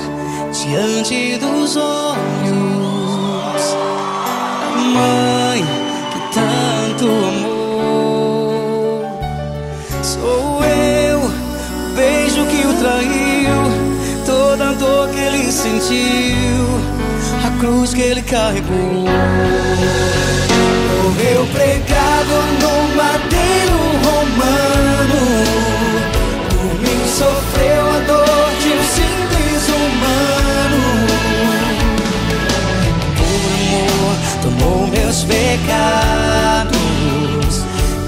diante 0.51 1.37
dos 1.37 1.77
olhos 1.77 2.97
da 4.93 5.36
sentiu, 15.51 16.65
a 17.45 17.49
cruz 17.59 17.93
que 17.93 18.01
ele 18.01 18.21
carregou. 18.21 19.05
Morreu 21.03 21.47
pregado 21.53 22.35
no 22.61 22.95
madeiro 22.95 23.77
romano, 24.03 25.21
por 26.49 26.73
mim 26.81 27.01
sofreu 27.07 27.83
a 27.89 27.99
dor 28.05 28.49
de 28.61 28.69
um 28.73 28.83
simples 28.83 29.63
humano. 29.69 30.81
Por 33.17 33.39
amor 33.61 34.15
tomou 34.41 34.87
meus 34.87 35.23
pecados 35.23 36.75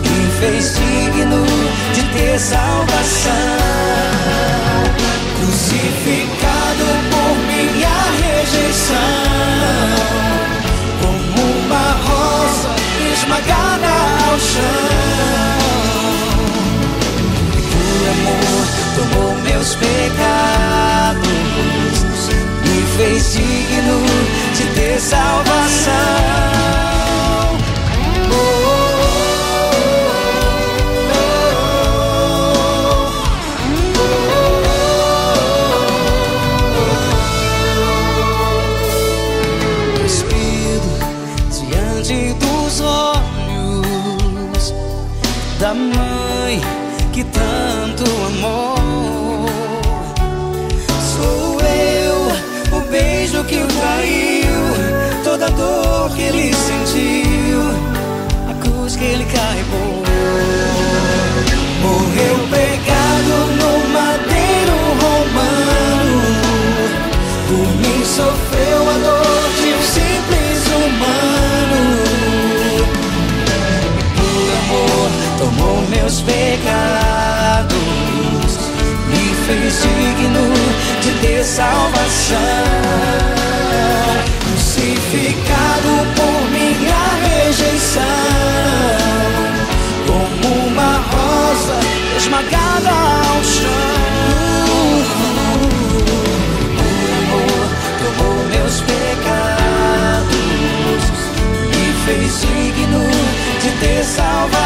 e 0.03 0.07
fez 0.39 0.75
digno 0.75 1.45
de 1.93 2.01
ter 2.13 2.37
salvação. 2.39 3.59
Crucificado 5.39 7.08
rejeição, 8.49 8.95
como 11.01 11.41
uma 11.59 11.91
rosa 12.07 12.69
esmagada 13.13 13.87
ao 14.27 14.39
chão. 14.39 14.89
Por 17.71 18.03
amor 18.09 18.65
tomou 18.95 19.31
meus 19.43 19.75
pecados 19.75 21.29
me 22.63 22.81
fez 22.97 23.33
digno 23.33 23.99
de 24.55 24.65
ter 24.73 24.99
salvação. 24.99 26.08
Digno 80.19 80.53
de 81.01 81.11
ter 81.21 81.43
salvação. 81.43 82.37
Crucificado 84.43 85.91
por 86.15 86.51
minha 86.51 87.03
rejeição, 87.23 88.03
como 90.05 90.67
uma 90.67 90.93
rosa 90.97 91.77
esmagada 92.17 92.89
ao 92.89 93.43
chão. 93.43 94.89
Por 96.77 97.09
amor 97.19 97.67
tomou 97.99 98.37
meus 98.47 98.75
pecados, 98.81 100.33
me 101.69 101.85
fez 102.05 102.31
digno 102.41 103.03
de 103.61 103.69
ter 103.79 104.03
salvação. 104.03 104.58